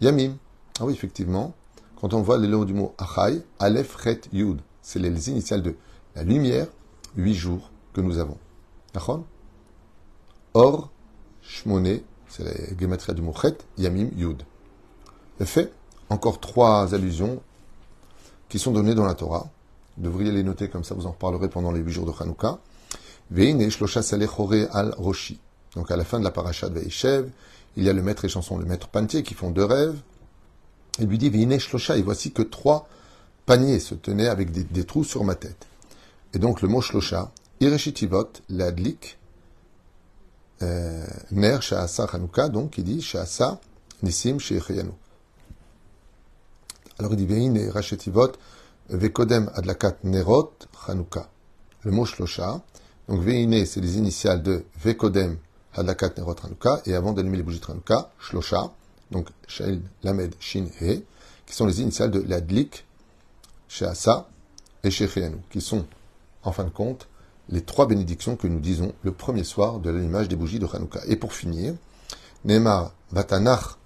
Yamim. 0.00 0.36
Ah 0.80 0.84
oui, 0.84 0.94
effectivement, 0.94 1.54
quand 2.00 2.14
on 2.14 2.22
voit 2.22 2.38
les 2.38 2.48
lots 2.48 2.64
du 2.64 2.74
mot 2.74 2.94
Achai, 2.98 3.42
Aleph, 3.58 3.96
Chet, 4.02 4.22
Yud, 4.32 4.60
c'est 4.82 4.98
les 4.98 5.30
initiales 5.30 5.62
de 5.62 5.74
la 6.14 6.22
lumière, 6.22 6.66
huit 7.16 7.34
jours 7.34 7.70
que 7.92 8.00
nous 8.00 8.18
avons. 8.18 8.38
D'accord? 8.94 9.24
Or, 10.54 10.90
Shmoné, 11.42 12.04
c'est 12.28 12.44
la 12.44 12.78
gématria 12.78 13.14
du 13.14 13.22
mot 13.22 13.34
Chet, 13.34 13.56
Yamim, 13.78 14.10
Yud. 14.16 14.42
Le 15.38 15.44
fait, 15.46 15.72
encore 16.08 16.40
trois 16.40 16.94
allusions 16.94 17.40
qui 18.48 18.58
sont 18.58 18.72
données 18.72 18.94
dans 18.94 19.06
la 19.06 19.14
Torah. 19.14 19.48
Vous 19.96 20.04
devriez 20.04 20.30
les 20.30 20.42
noter 20.42 20.68
comme 20.68 20.84
ça, 20.84 20.94
vous 20.94 21.06
en 21.06 21.12
reparlerez 21.12 21.48
pendant 21.48 21.72
les 21.72 21.80
huit 21.80 21.92
jours 21.92 22.06
de 22.06 22.12
Hanouka. 22.22 22.58
Veine, 23.30 23.70
Shlosha 23.70 24.00
al 24.72 24.94
Roshi. 24.96 25.40
Donc 25.74 25.90
à 25.90 25.96
la 25.96 26.04
fin 26.04 26.18
de 26.18 26.24
la 26.24 26.30
paracha 26.30 26.68
de 26.68 26.78
Veishev, 26.78 27.30
il 27.76 27.84
y 27.84 27.88
a 27.88 27.92
le 27.92 28.02
maître 28.02 28.24
et 28.24 28.28
chanson, 28.28 28.58
le 28.58 28.64
maître 28.64 28.88
Pantier 28.88 29.22
qui 29.22 29.34
font 29.34 29.50
deux 29.50 29.64
rêves. 29.64 29.98
Il 30.98 31.08
lui 31.08 31.18
dit 31.18 31.60
Shlosha, 31.60 31.96
et 31.96 32.02
voici 32.02 32.32
que 32.32 32.42
trois 32.42 32.88
paniers 33.44 33.80
se 33.80 33.94
tenaient 33.94 34.28
avec 34.28 34.50
des, 34.50 34.84
trous 34.84 35.04
sur 35.04 35.24
ma 35.24 35.34
tête. 35.34 35.66
Et 36.32 36.38
donc 36.38 36.62
le 36.62 36.68
mot 36.68 36.80
Shlosha, 36.80 37.32
Ireshitivot, 37.60 38.28
l'adlik, 38.48 39.18
euh, 40.62 41.06
Ner 41.30 41.60
Sha'asa 41.60 42.04
Hanouka, 42.04 42.48
donc 42.48 42.78
il 42.78 42.84
dit 42.84 43.02
Sha'asa 43.02 43.60
Nisim 44.02 44.38
She'echayanu. 44.38 44.90
Alors 46.98 47.12
il 47.12 47.18
dit 47.18 47.26
Veine 47.26 47.70
Rashetivot, 47.70 48.32
Vekodem 48.88 49.50
Adlakat 49.54 49.96
Nerot 50.04 50.52
Hanouka. 50.86 51.28
Le 51.82 51.90
mot 51.90 52.06
Shlosha, 52.06 52.62
donc 53.08 53.20
Veine, 53.20 53.66
c'est 53.66 53.80
les 53.80 53.98
initiales 53.98 54.42
de 54.42 54.64
Vekodem 54.82 55.36
Adlakat 55.74 56.14
Nerot 56.16 56.36
Hanouka, 56.42 56.80
et 56.86 56.94
avant 56.94 57.12
d'allumer 57.12 57.36
les 57.36 57.42
bougies 57.42 57.60
de 57.60 57.94
Shlosha, 58.18 58.72
donc 59.10 59.28
Shail, 59.46 59.80
Lamed, 60.02 60.34
Shin, 60.40 60.66
He, 60.80 61.02
qui 61.46 61.54
sont 61.54 61.66
les 61.66 61.80
initiales 61.80 62.10
de 62.10 62.20
l'Adlik, 62.20 62.84
Sheasa 63.68 64.28
et 64.82 64.90
Shechianu, 64.90 65.36
qui 65.50 65.60
sont, 65.60 65.86
en 66.42 66.52
fin 66.52 66.64
de 66.64 66.70
compte, 66.70 67.08
les 67.48 67.62
trois 67.62 67.86
bénédictions 67.86 68.36
que 68.36 68.46
nous 68.46 68.60
disons 68.60 68.92
le 69.02 69.12
premier 69.12 69.44
soir 69.44 69.78
de 69.78 69.90
l'allumage 69.90 70.28
des 70.28 70.36
bougies 70.36 70.58
de 70.58 70.66
Hanouka. 70.66 71.00
Et 71.06 71.16
pour 71.16 71.32
finir, 71.32 71.74
Neymar 72.44 72.92
Vatanach 73.12 73.76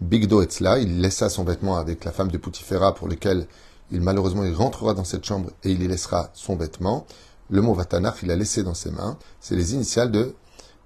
Bigdo 0.00 0.40
Etzla, 0.40 0.78
il 0.78 1.00
laissa 1.00 1.28
son 1.28 1.44
vêtement 1.44 1.76
avec 1.76 2.04
la 2.04 2.12
femme 2.12 2.30
de 2.30 2.38
Poutifera 2.38 2.94
pour 2.94 3.06
lequel 3.06 3.46
il 3.90 4.00
malheureusement 4.00 4.44
il 4.44 4.54
rentrera 4.54 4.94
dans 4.94 5.04
cette 5.04 5.24
chambre 5.24 5.50
et 5.62 5.72
il 5.72 5.82
y 5.82 5.88
laissera 5.88 6.30
son 6.32 6.56
vêtement. 6.56 7.06
le 7.50 7.60
mot 7.60 7.74
Vatanach, 7.74 8.22
il 8.22 8.30
a 8.30 8.36
laissé 8.36 8.62
dans 8.62 8.74
ses 8.74 8.90
mains, 8.92 9.18
c'est 9.40 9.56
les 9.56 9.74
initiales 9.74 10.10
de 10.10 10.34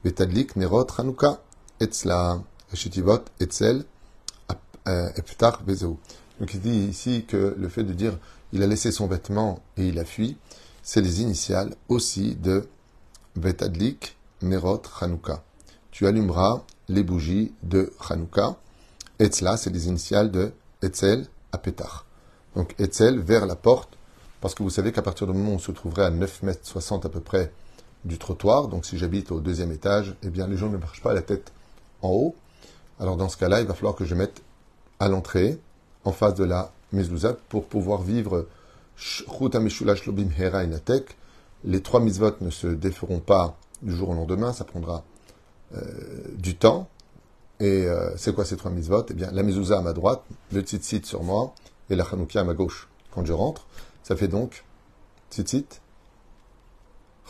Betadlik, 0.02 0.56
Nerot, 0.56 0.86
Hanouka, 0.98 1.40
Etzla, 1.78 2.40
Etzel, 3.40 3.84
Eptar, 4.86 5.62
Bezou. 5.62 5.98
Donc 6.40 6.52
il 6.54 6.60
dit 6.60 6.86
ici 6.86 7.24
que 7.26 7.54
le 7.56 7.68
fait 7.68 7.84
de 7.84 7.92
dire 7.92 8.18
il 8.52 8.62
a 8.62 8.66
laissé 8.66 8.92
son 8.92 9.06
vêtement 9.06 9.60
et 9.76 9.88
il 9.88 9.98
a 9.98 10.04
fui, 10.04 10.36
c'est 10.82 11.00
les 11.00 11.22
initiales 11.22 11.74
aussi 11.88 12.34
de 12.36 12.68
Betadlik, 13.36 14.16
Nerot, 14.42 14.82
Hanouka. 15.00 15.42
Tu 15.90 16.06
allumeras 16.06 16.62
les 16.88 17.02
bougies 17.02 17.52
de 17.62 17.92
Hanouka. 18.08 18.56
Etzla, 19.18 19.56
c'est 19.56 19.70
les 19.70 19.88
initiales 19.88 20.30
de 20.30 20.52
Etzel, 20.82 21.26
Apetar. 21.52 22.04
Donc 22.54 22.74
Etzel 22.78 23.18
vers 23.18 23.46
la 23.46 23.56
porte, 23.56 23.96
parce 24.40 24.54
que 24.54 24.62
vous 24.62 24.70
savez 24.70 24.92
qu'à 24.92 25.02
partir 25.02 25.26
du 25.26 25.32
moment 25.32 25.52
où 25.52 25.54
on 25.54 25.58
se 25.58 25.72
trouverait 25.72 26.04
à 26.04 26.10
9 26.10 26.42
mètres 26.42 26.60
60 26.66 27.06
à 27.06 27.08
peu 27.08 27.20
près 27.20 27.52
du 28.04 28.18
trottoir, 28.18 28.68
donc 28.68 28.84
si 28.84 28.98
j'habite 28.98 29.32
au 29.32 29.40
deuxième 29.40 29.72
étage, 29.72 30.14
eh 30.22 30.28
bien 30.28 30.46
les 30.46 30.56
gens 30.56 30.68
ne 30.68 30.76
marchent 30.76 31.02
pas 31.02 31.14
la 31.14 31.22
tête 31.22 31.52
en 32.02 32.10
haut. 32.10 32.34
Alors 33.04 33.18
dans 33.18 33.28
ce 33.28 33.36
cas-là, 33.36 33.60
il 33.60 33.66
va 33.66 33.74
falloir 33.74 33.94
que 33.94 34.06
je 34.06 34.14
mette 34.14 34.40
à 34.98 35.10
l'entrée, 35.10 35.60
en 36.04 36.12
face 36.12 36.32
de 36.36 36.44
la 36.44 36.72
mezouza, 36.90 37.36
pour 37.50 37.66
pouvoir 37.66 38.00
vivre 38.00 38.46
les 41.64 41.82
trois 41.82 42.00
mitzvot 42.00 42.32
ne 42.40 42.48
se 42.48 42.66
déferont 42.66 43.18
pas 43.18 43.58
du 43.82 43.94
jour 43.94 44.08
au 44.08 44.14
lendemain, 44.14 44.54
ça 44.54 44.64
prendra 44.64 45.04
euh, 45.76 45.82
du 46.32 46.56
temps. 46.56 46.88
Et 47.60 47.86
euh, 47.86 48.16
c'est 48.16 48.34
quoi 48.34 48.46
ces 48.46 48.56
trois 48.56 48.70
mitzvot? 48.70 49.04
Eh 49.10 49.12
bien, 49.12 49.30
la 49.32 49.42
mezouza 49.42 49.76
à 49.76 49.82
ma 49.82 49.92
droite, 49.92 50.22
le 50.50 50.62
tzitzit 50.62 51.04
sur 51.04 51.22
moi, 51.22 51.52
et 51.90 51.96
la 51.96 52.06
chanoukia 52.06 52.40
à 52.40 52.44
ma 52.44 52.54
gauche. 52.54 52.88
Quand 53.10 53.26
je 53.26 53.34
rentre, 53.34 53.66
ça 54.02 54.16
fait 54.16 54.28
donc 54.28 54.64
tzitzit, 55.30 55.66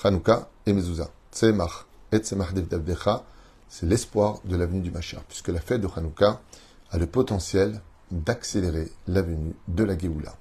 chanouka 0.01 0.49
et 0.67 0.73
mezouza. 0.73 1.11
Tzemach 1.33 1.87
et 2.13 2.19
tzemach 2.19 2.55
c'est 3.75 3.87
l'espoir 3.87 4.39
de 4.45 4.55
la 4.55 4.67
venue 4.67 4.83
du 4.83 4.93
Mashiach, 4.93 5.25
puisque 5.27 5.49
la 5.49 5.59
fête 5.59 5.81
de 5.81 5.89
Hanouka 5.97 6.41
a 6.93 6.97
le 6.97 7.09
potentiel 7.09 7.83
d'accélérer 8.13 8.89
la 9.09 9.21
venue 9.21 9.57
de 9.67 9.83
la 9.83 9.99
Géoula. 9.99 10.37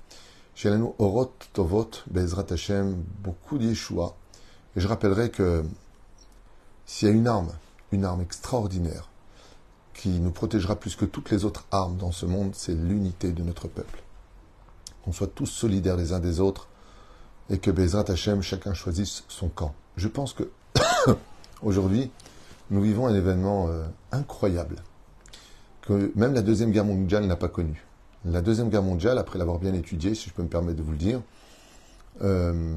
Chez 0.54 0.70
Orot 1.00 1.34
Tovot, 1.52 1.90
Bezrat 2.12 2.46
Hashem, 2.52 2.94
beaucoup 3.24 3.58
d'Yeshua. 3.58 4.16
Et 4.76 4.82
je 4.82 4.88
rappellerai 4.88 5.32
que 5.32 5.64
s'il 6.86 7.08
y 7.08 7.12
a 7.12 7.14
une 7.16 7.26
arme, 7.26 7.52
une 7.92 8.06
arme 8.06 8.22
extraordinaire, 8.22 9.10
qui 9.96 10.10
nous 10.10 10.32
protégera 10.32 10.76
plus 10.76 10.96
que 10.96 11.06
toutes 11.06 11.32
les 11.32 11.44
autres 11.44 11.66
armes 11.72 11.98
dans 11.98 12.12
ce 12.12 12.28
monde, 12.28 12.54
c'est 12.54 12.76
l'unité 12.76 13.32
de 13.32 13.42
notre 13.42 13.68
peuple. 13.68 14.04
Qu'on 15.04 15.12
soit 15.12 15.34
tous 15.34 15.48
solidaires 15.48 15.98
les 15.98 16.14
uns 16.14 16.20
des 16.20 16.40
autres 16.40 16.68
et 17.50 17.58
que 17.58 17.72
Bezrat 17.72 18.12
Hashem, 18.12 18.44
chacun 18.44 18.76
choisisse 18.76 19.24
son 19.28 19.50
camp. 19.50 19.74
Je 19.98 20.08
pense 20.08 20.34
que 20.34 20.52
aujourd'hui, 21.64 22.12
nous 22.74 22.82
vivons 22.82 23.06
un 23.06 23.14
événement 23.14 23.68
euh, 23.70 23.86
incroyable 24.12 24.78
que 25.82 26.12
même 26.16 26.34
la 26.34 26.42
Deuxième 26.42 26.72
Guerre 26.72 26.86
mondiale 26.86 27.26
n'a 27.28 27.36
pas 27.36 27.48
connu. 27.48 27.86
La 28.26 28.42
Deuxième 28.42 28.70
Guerre 28.70 28.82
mondiale, 28.82 29.20
après 29.20 29.38
l'avoir 29.38 29.60
bien 29.60 29.74
étudiée, 29.74 30.16
si 30.16 30.30
je 30.30 30.34
peux 30.34 30.42
me 30.42 30.48
permettre 30.48 30.78
de 30.78 30.84
vous 30.84 30.92
le 30.92 30.98
dire, 30.98 31.22
euh, 32.22 32.74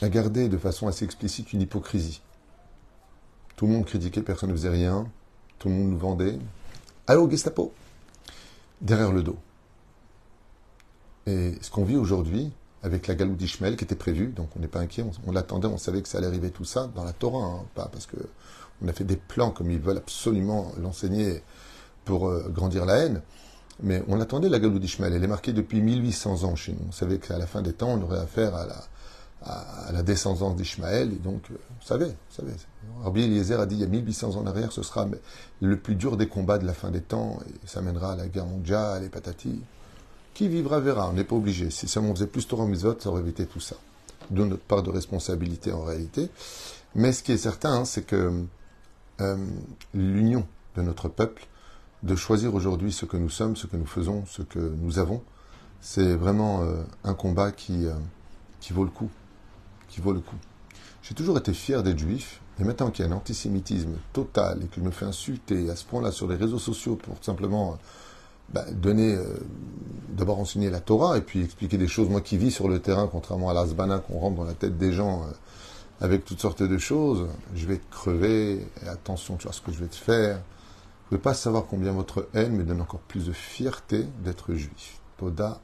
a 0.00 0.08
gardé 0.08 0.48
de 0.48 0.56
façon 0.56 0.88
assez 0.88 1.04
explicite 1.04 1.52
une 1.52 1.60
hypocrisie. 1.60 2.22
Tout 3.56 3.66
le 3.66 3.72
monde 3.72 3.84
critiquait, 3.84 4.22
personne 4.22 4.48
ne 4.48 4.54
faisait 4.54 4.70
rien, 4.70 5.06
tout 5.58 5.68
le 5.68 5.74
monde 5.74 5.90
nous 5.90 5.98
vendait. 5.98 6.38
Allô, 7.06 7.28
Gestapo? 7.28 7.74
Derrière 8.80 9.12
le 9.12 9.22
dos. 9.22 9.36
Et 11.26 11.54
ce 11.60 11.70
qu'on 11.70 11.84
vit 11.84 11.96
aujourd'hui, 11.96 12.52
avec 12.84 13.06
la 13.06 13.14
galoute 13.14 13.38
d'Ishmael 13.38 13.76
qui 13.76 13.84
était 13.84 13.94
prévue, 13.94 14.28
donc 14.28 14.50
on 14.56 14.60
n'est 14.60 14.68
pas 14.68 14.80
inquiet, 14.80 15.04
on, 15.26 15.32
l'attendait, 15.32 15.68
on 15.68 15.78
savait 15.78 16.02
que 16.02 16.08
ça 16.08 16.18
allait 16.18 16.26
arriver 16.26 16.50
tout 16.50 16.66
ça 16.66 16.90
dans 16.94 17.02
la 17.02 17.14
Torah, 17.14 17.42
hein, 17.42 17.64
pas 17.74 17.88
parce 17.90 18.06
que 18.06 18.16
on 18.82 18.88
a 18.88 18.92
fait 18.92 19.04
des 19.04 19.16
plans 19.16 19.50
comme 19.50 19.70
ils 19.70 19.80
veulent 19.80 19.96
absolument 19.96 20.70
l'enseigner 20.78 21.42
pour 22.04 22.28
euh, 22.28 22.46
grandir 22.50 22.84
la 22.84 22.96
haine, 22.98 23.22
mais 23.82 24.02
on 24.06 24.20
attendait 24.20 24.50
la 24.50 24.58
galoute 24.58 24.82
d'Ishmael, 24.82 25.14
elle 25.14 25.24
est 25.24 25.28
marquée 25.28 25.54
depuis 25.54 25.80
1800 25.80 26.44
ans 26.44 26.54
chez 26.56 26.72
nous. 26.72 26.84
On 26.88 26.92
savait 26.92 27.18
qu'à 27.18 27.38
la 27.38 27.46
fin 27.46 27.62
des 27.62 27.72
temps, 27.72 27.88
on 27.88 28.02
aurait 28.02 28.20
affaire 28.20 28.54
à 28.54 28.66
la, 29.92 30.02
descendance 30.02 30.54
d'Ishmael, 30.54 31.14
et 31.14 31.16
donc, 31.16 31.42
euh, 31.50 31.54
vous 31.54 31.86
savez, 31.86 32.06
vous 32.06 32.34
savez, 32.36 32.52
Rabbi 33.02 33.22
Eliezer 33.22 33.60
a 33.60 33.66
dit 33.66 33.76
il 33.76 33.80
y 33.80 33.84
a 33.84 33.88
1800 33.88 34.36
ans 34.36 34.40
en 34.40 34.46
arrière, 34.46 34.72
ce 34.72 34.82
sera 34.82 35.08
le 35.62 35.76
plus 35.78 35.94
dur 35.94 36.18
des 36.18 36.28
combats 36.28 36.58
de 36.58 36.66
la 36.66 36.74
fin 36.74 36.90
des 36.90 37.00
temps, 37.00 37.38
et 37.48 37.66
ça 37.66 37.80
mènera 37.80 38.12
à 38.12 38.16
la 38.16 38.26
guerre 38.26 38.46
mondiale, 38.46 39.04
les 39.04 39.08
patatis. 39.08 39.62
Qui 40.34 40.48
vivra 40.48 40.80
verra, 40.80 41.08
on 41.08 41.12
n'est 41.12 41.24
pas 41.24 41.36
obligé. 41.36 41.70
Si 41.70 41.86
seulement 41.86 42.10
on 42.10 42.14
faisait 42.14 42.26
plus 42.26 42.46
Torah 42.46 42.66
Mitzvot, 42.66 42.96
ça 42.98 43.08
aurait 43.08 43.22
évité 43.22 43.46
tout 43.46 43.60
ça. 43.60 43.76
De 44.30 44.44
notre 44.44 44.64
part 44.64 44.82
de 44.82 44.90
responsabilité 44.90 45.72
en 45.72 45.84
réalité. 45.84 46.28
Mais 46.96 47.12
ce 47.12 47.22
qui 47.22 47.32
est 47.32 47.38
certain, 47.38 47.72
hein, 47.72 47.84
c'est 47.84 48.04
que 48.04 48.44
euh, 49.20 49.36
l'union 49.94 50.44
de 50.76 50.82
notre 50.82 51.08
peuple, 51.08 51.46
de 52.02 52.16
choisir 52.16 52.54
aujourd'hui 52.54 52.92
ce 52.92 53.06
que 53.06 53.16
nous 53.16 53.30
sommes, 53.30 53.54
ce 53.54 53.68
que 53.68 53.76
nous 53.76 53.86
faisons, 53.86 54.24
ce 54.26 54.42
que 54.42 54.58
nous 54.58 54.98
avons, 54.98 55.22
c'est 55.80 56.14
vraiment 56.14 56.62
euh, 56.62 56.82
un 57.04 57.14
combat 57.14 57.52
qui, 57.52 57.86
euh, 57.86 57.94
qui 58.60 58.72
vaut 58.72 58.84
le 58.84 58.90
coup. 58.90 59.10
Qui 59.88 60.00
vaut 60.00 60.12
le 60.12 60.20
coup. 60.20 60.36
J'ai 61.02 61.14
toujours 61.14 61.38
été 61.38 61.52
fier 61.52 61.82
d'être 61.82 61.98
juif, 61.98 62.40
et 62.58 62.64
maintenant 62.64 62.90
qu'il 62.90 63.04
y 63.04 63.08
a 63.08 63.10
un 63.10 63.16
antisémitisme 63.16 63.94
total 64.12 64.62
et 64.64 64.66
que 64.66 64.76
je 64.76 64.80
me 64.80 64.90
fais 64.90 65.04
insulter 65.04 65.70
à 65.70 65.76
ce 65.76 65.84
point-là 65.84 66.10
sur 66.10 66.26
les 66.26 66.36
réseaux 66.36 66.58
sociaux 66.58 66.96
pour 66.96 67.22
simplement 67.22 67.78
bah, 68.52 68.64
donner, 68.70 69.14
euh, 69.14 69.24
d'abord 70.10 70.38
enseigner 70.38 70.70
la 70.70 70.80
Torah 70.80 71.18
et 71.18 71.20
puis 71.20 71.42
expliquer 71.42 71.78
des 71.78 71.88
choses, 71.88 72.08
moi 72.08 72.20
qui 72.20 72.36
vis 72.36 72.50
sur 72.50 72.68
le 72.68 72.78
terrain, 72.78 73.08
contrairement 73.10 73.50
à 73.50 73.54
l'asbana 73.54 73.98
qu'on 73.98 74.18
rentre 74.18 74.36
dans 74.36 74.44
la 74.44 74.54
tête 74.54 74.78
des 74.78 74.92
gens 74.92 75.22
euh, 75.22 75.32
avec 76.00 76.24
toutes 76.24 76.40
sortes 76.40 76.62
de 76.62 76.78
choses, 76.78 77.28
je 77.54 77.66
vais 77.66 77.78
te 77.78 77.90
crever, 77.90 78.66
et 78.82 78.88
attention, 78.88 79.36
tu 79.36 79.44
vois 79.44 79.52
ce 79.52 79.60
que 79.60 79.72
je 79.72 79.78
vais 79.78 79.88
te 79.88 79.96
faire. 79.96 80.36
Vous 80.36 81.16
ne 81.16 81.20
pouvez 81.20 81.20
pas 81.20 81.34
savoir 81.34 81.66
combien 81.66 81.92
votre 81.92 82.28
haine 82.34 82.56
me 82.56 82.64
donne 82.64 82.80
encore 82.80 83.00
plus 83.00 83.26
de 83.26 83.32
fierté 83.32 84.06
d'être 84.24 84.54
juif. 84.54 85.00
Toda 85.16 85.60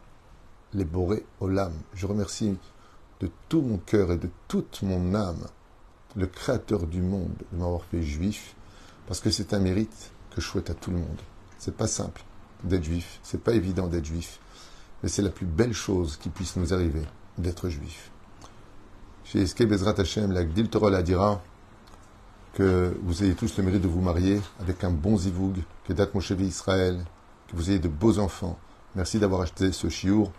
les 0.73 0.85
boré 0.85 1.25
olam. 1.41 1.73
Je 1.95 2.07
remercie 2.07 2.57
de 3.21 3.31
tout 3.49 3.61
mon 3.61 3.79
cœur 3.79 4.13
et 4.13 4.17
de 4.17 4.31
toute 4.49 4.83
mon 4.83 5.15
âme 5.15 5.47
le 6.17 6.27
créateur 6.27 6.87
du 6.87 7.03
monde 7.03 7.33
de 7.53 7.59
m'avoir 7.59 7.85
fait 7.85 8.03
juif, 8.03 8.55
parce 9.07 9.21
que 9.21 9.31
c'est 9.31 9.55
un 9.55 9.61
mérite 9.61 10.11
que 10.35 10.41
je 10.41 10.47
souhaite 10.47 10.71
à 10.71 10.75
tout 10.75 10.91
le 10.91 10.99
monde. 10.99 11.19
C'est 11.59 11.77
pas 11.77 11.87
simple 11.87 12.25
d'être 12.65 12.85
juif. 12.85 13.21
C'est 13.23 13.43
pas 13.43 13.53
évident 13.53 13.87
d'être 13.87 14.05
juif, 14.05 14.41
mais 15.03 15.09
c'est 15.09 15.23
la 15.23 15.31
plus 15.31 15.47
belle 15.47 15.73
chose 15.73 16.17
qui 16.17 16.29
puisse 16.29 16.57
nous 16.57 16.73
arriver 16.75 17.03
d'être 17.39 17.69
juif. 17.69 18.11
Chez 19.25 19.43
Eske 19.43 19.65
Bezrat 19.65 19.95
Hashem, 19.99 20.33
la 20.33 20.45
Gdil 20.45 20.69
Torah 20.69 21.03
dira 21.03 21.41
que 22.55 22.97
vous 23.03 23.23
ayez 23.23 23.35
tous 23.35 23.57
le 23.59 23.65
mérite 23.65 23.83
de 23.83 23.89
vous 23.89 24.01
marier 24.01 24.41
avec 24.61 24.83
un 24.83 24.91
bon 24.91 25.17
zivoug, 25.17 25.55
que 25.87 25.93
date 25.93 26.15
Moshevi 26.15 26.47
Israël, 26.47 27.05
que 27.49 27.57
vous 27.57 27.71
ayez 27.71 27.79
de 27.79 27.89
beaux 27.89 28.19
enfants. 28.19 28.59
Merci 28.97 29.19
d'avoir 29.19 29.43
acheté 29.43 29.71
ce 29.73 29.89
chiour. 29.89 30.33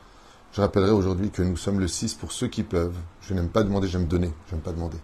Je 0.52 0.60
rappellerai 0.60 0.92
aujourd'hui 0.92 1.32
que 1.32 1.42
nous 1.42 1.56
sommes 1.56 1.80
le 1.80 1.88
6 1.88 2.16
pour 2.16 2.34
ceux 2.34 2.48
qui 2.48 2.64
peuvent. 2.64 2.98
Je 3.22 3.34
n'aime 3.34 3.48
pas 3.48 3.64
demander, 3.64 3.88
j'aime 3.88 4.08
donner. 4.08 4.34
J'aime 4.50 4.60
pas 4.60 4.74
demander. 4.74 4.98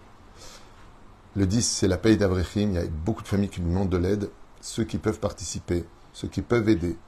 Le 1.34 1.46
10, 1.46 1.62
c'est 1.62 1.88
la 1.88 1.96
paye 1.96 2.18
d'Avrechim. 2.18 2.68
Il 2.68 2.74
y 2.74 2.78
a 2.78 2.86
beaucoup 2.86 3.22
de 3.22 3.28
familles 3.28 3.48
qui 3.48 3.62
nous 3.62 3.70
demandent 3.70 3.88
de 3.88 3.96
l'aide. 3.96 4.30
Ceux 4.60 4.84
qui 4.84 4.98
peuvent 4.98 5.20
participer, 5.20 5.86
ceux 6.12 6.28
qui 6.28 6.42
peuvent 6.42 6.68
aider, 6.68 6.98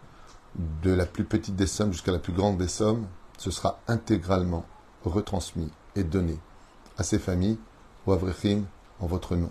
de 0.83 0.93
la 0.93 1.07
plus 1.07 1.25
petite 1.25 1.57
des 1.57 1.67
sommes 1.67 1.93
jusqu'à 1.93 2.13
la 2.13 2.19
plus 2.19 2.33
grande 2.33 2.59
des 2.59 2.69
sommes, 2.69 3.07
ce 3.39 3.51
sera 3.51 3.81
intégralement 3.89 4.65
retransmis 5.05 5.71
et 5.97 6.05
donné 6.05 6.39
à 6.99 7.03
ces 7.03 7.19
familles 7.19 7.59
ou 8.07 8.13
à 8.13 8.17
Vrechim 8.17 8.65
en 9.01 9.07
votre 9.07 9.37
nom. 9.37 9.51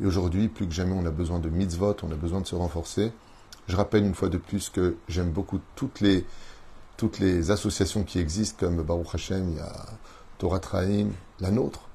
Et 0.00 0.06
aujourd'hui, 0.06 0.48
plus 0.48 0.66
que 0.66 0.72
jamais, 0.72 0.94
on 0.94 1.06
a 1.06 1.10
besoin 1.10 1.38
de 1.38 1.48
mitzvot, 1.48 1.96
on 2.02 2.10
a 2.10 2.16
besoin 2.16 2.40
de 2.40 2.46
se 2.46 2.54
renforcer. 2.54 3.12
Je 3.68 3.76
rappelle 3.76 4.04
une 4.04 4.14
fois 4.14 4.28
de 4.28 4.38
plus 4.38 4.68
que 4.68 4.96
j'aime 5.08 5.30
beaucoup 5.30 5.60
toutes 5.76 6.00
les, 6.00 6.26
toutes 6.96 7.18
les 7.18 7.50
associations 7.50 8.02
qui 8.02 8.18
existent, 8.18 8.66
comme 8.66 8.82
Baruch 8.82 9.14
Hashem, 9.14 9.50
il 9.50 9.56
y 9.56 9.60
a 9.60 9.86
Torah 10.38 10.58
Traim, 10.58 11.10
la 11.40 11.50
nôtre, 11.50 11.88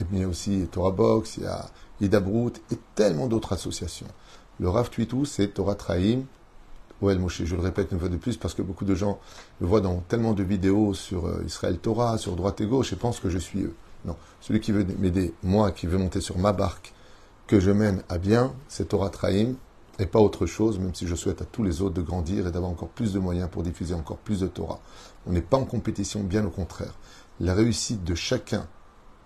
et 0.00 0.04
puis 0.04 0.16
il 0.16 0.20
y 0.22 0.24
a 0.24 0.28
aussi 0.28 0.66
Torah 0.70 0.90
Box, 0.90 1.36
il 1.36 1.44
y 1.44 1.46
a 1.46 1.68
Idabrut, 2.00 2.60
et 2.72 2.78
tellement 2.94 3.26
d'autres 3.26 3.52
associations. 3.52 4.08
Le 4.58 4.68
Rav 4.68 4.90
Twitou, 4.90 5.24
c'est 5.24 5.48
Torah 5.48 5.74
Traim, 5.74 6.22
Ouais, 7.02 7.16
Moshe, 7.16 7.42
je 7.42 7.56
le 7.56 7.62
répète 7.62 7.90
une 7.90 7.98
fois 7.98 8.08
de 8.08 8.16
plus 8.16 8.36
parce 8.36 8.54
que 8.54 8.62
beaucoup 8.62 8.84
de 8.84 8.94
gens 8.94 9.18
le 9.60 9.66
voient 9.66 9.80
dans 9.80 9.96
tellement 10.06 10.34
de 10.34 10.44
vidéos 10.44 10.94
sur 10.94 11.26
euh, 11.26 11.42
Israël 11.44 11.78
Torah, 11.78 12.16
sur 12.16 12.36
droite 12.36 12.60
et 12.60 12.66
gauche 12.66 12.92
et 12.92 12.96
pensent 12.96 13.18
que 13.18 13.28
je 13.28 13.38
suis 13.38 13.62
eux. 13.62 13.74
Non, 14.04 14.14
celui 14.40 14.60
qui 14.60 14.70
veut 14.70 14.86
m'aider, 15.00 15.34
moi 15.42 15.72
qui 15.72 15.88
veux 15.88 15.98
monter 15.98 16.20
sur 16.20 16.38
ma 16.38 16.52
barque, 16.52 16.92
que 17.48 17.58
je 17.58 17.72
mène 17.72 18.04
à 18.08 18.18
bien, 18.18 18.52
c'est 18.68 18.90
Torah 18.90 19.10
Trahim 19.10 19.56
et 19.98 20.06
pas 20.06 20.20
autre 20.20 20.46
chose, 20.46 20.78
même 20.78 20.94
si 20.94 21.08
je 21.08 21.16
souhaite 21.16 21.42
à 21.42 21.44
tous 21.44 21.64
les 21.64 21.82
autres 21.82 21.94
de 21.94 22.02
grandir 22.02 22.46
et 22.46 22.52
d'avoir 22.52 22.70
encore 22.70 22.90
plus 22.90 23.12
de 23.12 23.18
moyens 23.18 23.48
pour 23.50 23.64
diffuser 23.64 23.94
encore 23.94 24.18
plus 24.18 24.38
de 24.38 24.46
Torah. 24.46 24.78
On 25.26 25.32
n'est 25.32 25.42
pas 25.42 25.56
en 25.56 25.64
compétition, 25.64 26.22
bien 26.22 26.46
au 26.46 26.50
contraire. 26.50 26.94
La 27.40 27.54
réussite 27.54 28.04
de 28.04 28.14
chacun 28.14 28.68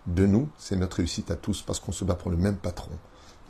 de 0.06 0.24
nous, 0.24 0.48
c'est 0.56 0.76
notre 0.76 0.96
réussite 0.96 1.30
à 1.30 1.36
tous 1.36 1.60
parce 1.60 1.78
qu'on 1.78 1.92
se 1.92 2.06
bat 2.06 2.14
pour 2.14 2.30
le 2.30 2.38
même 2.38 2.56
patron. 2.56 2.92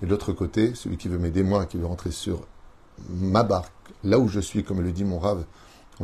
Et 0.02 0.06
de 0.06 0.10
l'autre 0.10 0.32
côté, 0.32 0.74
celui 0.74 0.96
qui 0.96 1.06
veut 1.06 1.18
m'aider, 1.18 1.44
moi, 1.44 1.64
qui 1.64 1.76
veut 1.76 1.86
rentrer 1.86 2.10
sur 2.10 2.40
ma 3.08 3.42
barque, 3.42 3.72
là 4.04 4.18
où 4.18 4.28
je 4.28 4.40
suis, 4.40 4.64
comme 4.64 4.80
le 4.80 4.92
dit 4.92 5.04
mon 5.04 5.18
rave, 5.18 5.44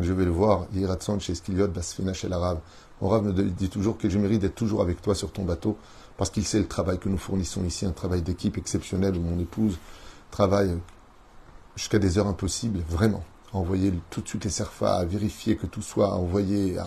je 0.00 0.12
vais 0.12 0.24
le 0.24 0.30
voir, 0.30 0.66
Yiratson 0.74 1.18
chez 1.18 1.34
Skiliot, 1.34 1.68
Basfina 1.68 2.14
chez 2.14 2.28
l'Arabe. 2.28 2.60
Mon 3.00 3.08
Rav 3.08 3.24
me 3.24 3.32
dit 3.32 3.68
toujours 3.68 3.98
que 3.98 4.08
je 4.08 4.18
mérite 4.18 4.40
d'être 4.40 4.54
toujours 4.54 4.80
avec 4.80 5.02
toi 5.02 5.14
sur 5.14 5.32
ton 5.32 5.44
bateau, 5.44 5.76
parce 6.16 6.30
qu'il 6.30 6.44
sait 6.44 6.60
le 6.60 6.68
travail 6.68 6.98
que 6.98 7.08
nous 7.08 7.18
fournissons 7.18 7.64
ici, 7.64 7.84
un 7.84 7.90
travail 7.90 8.22
d'équipe 8.22 8.56
exceptionnel 8.56 9.16
où 9.16 9.20
mon 9.20 9.38
épouse 9.38 9.78
travaille 10.30 10.78
jusqu'à 11.76 11.98
des 11.98 12.16
heures 12.16 12.28
impossibles, 12.28 12.80
vraiment. 12.88 13.24
Envoyer 13.52 13.92
tout 14.08 14.22
de 14.22 14.28
suite 14.28 14.44
les 14.44 14.50
serfas, 14.50 14.94
à 14.94 15.04
vérifier 15.04 15.56
que 15.56 15.66
tout 15.66 15.82
soit 15.82 16.14
envoyé 16.14 16.78
à 16.78 16.86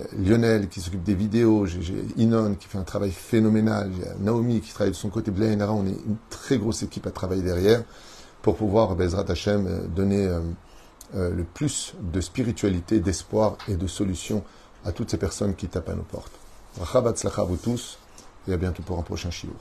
euh, 0.00 0.04
Lionel 0.18 0.68
qui 0.68 0.80
s'occupe 0.80 1.02
des 1.02 1.14
vidéos, 1.14 1.64
j'ai 1.64 2.04
Inon 2.16 2.56
qui 2.56 2.68
fait 2.68 2.78
un 2.78 2.84
travail 2.84 3.10
phénoménal, 3.10 3.90
Naomi 4.20 4.60
qui 4.60 4.72
travaille 4.72 4.92
de 4.92 4.96
son 4.96 5.08
côté, 5.08 5.30
Blaine 5.30 5.62
on 5.62 5.86
est 5.86 5.90
une 5.90 6.16
très 6.28 6.58
grosse 6.58 6.82
équipe 6.82 7.06
à 7.06 7.10
travailler 7.10 7.42
derrière 7.42 7.84
pour 8.42 8.56
pouvoir, 8.56 8.94
Bezrat 8.94 9.24
Hashem, 9.28 9.66
euh, 9.66 9.86
donner 9.86 10.26
euh, 10.26 10.40
euh, 11.14 11.30
le 11.30 11.44
plus 11.44 11.94
de 12.00 12.20
spiritualité, 12.20 13.00
d'espoir 13.00 13.56
et 13.68 13.76
de 13.76 13.86
solution 13.86 14.42
à 14.84 14.92
toutes 14.92 15.10
ces 15.10 15.18
personnes 15.18 15.54
qui 15.54 15.68
tapent 15.68 15.88
à 15.88 15.94
nos 15.94 16.02
portes. 16.02 16.32
vous 17.46 17.56
tous 17.56 17.98
et 18.46 18.52
à 18.52 18.56
bientôt 18.56 18.82
pour 18.82 18.98
un 18.98 19.02
prochain 19.02 19.30
shiur. 19.30 19.54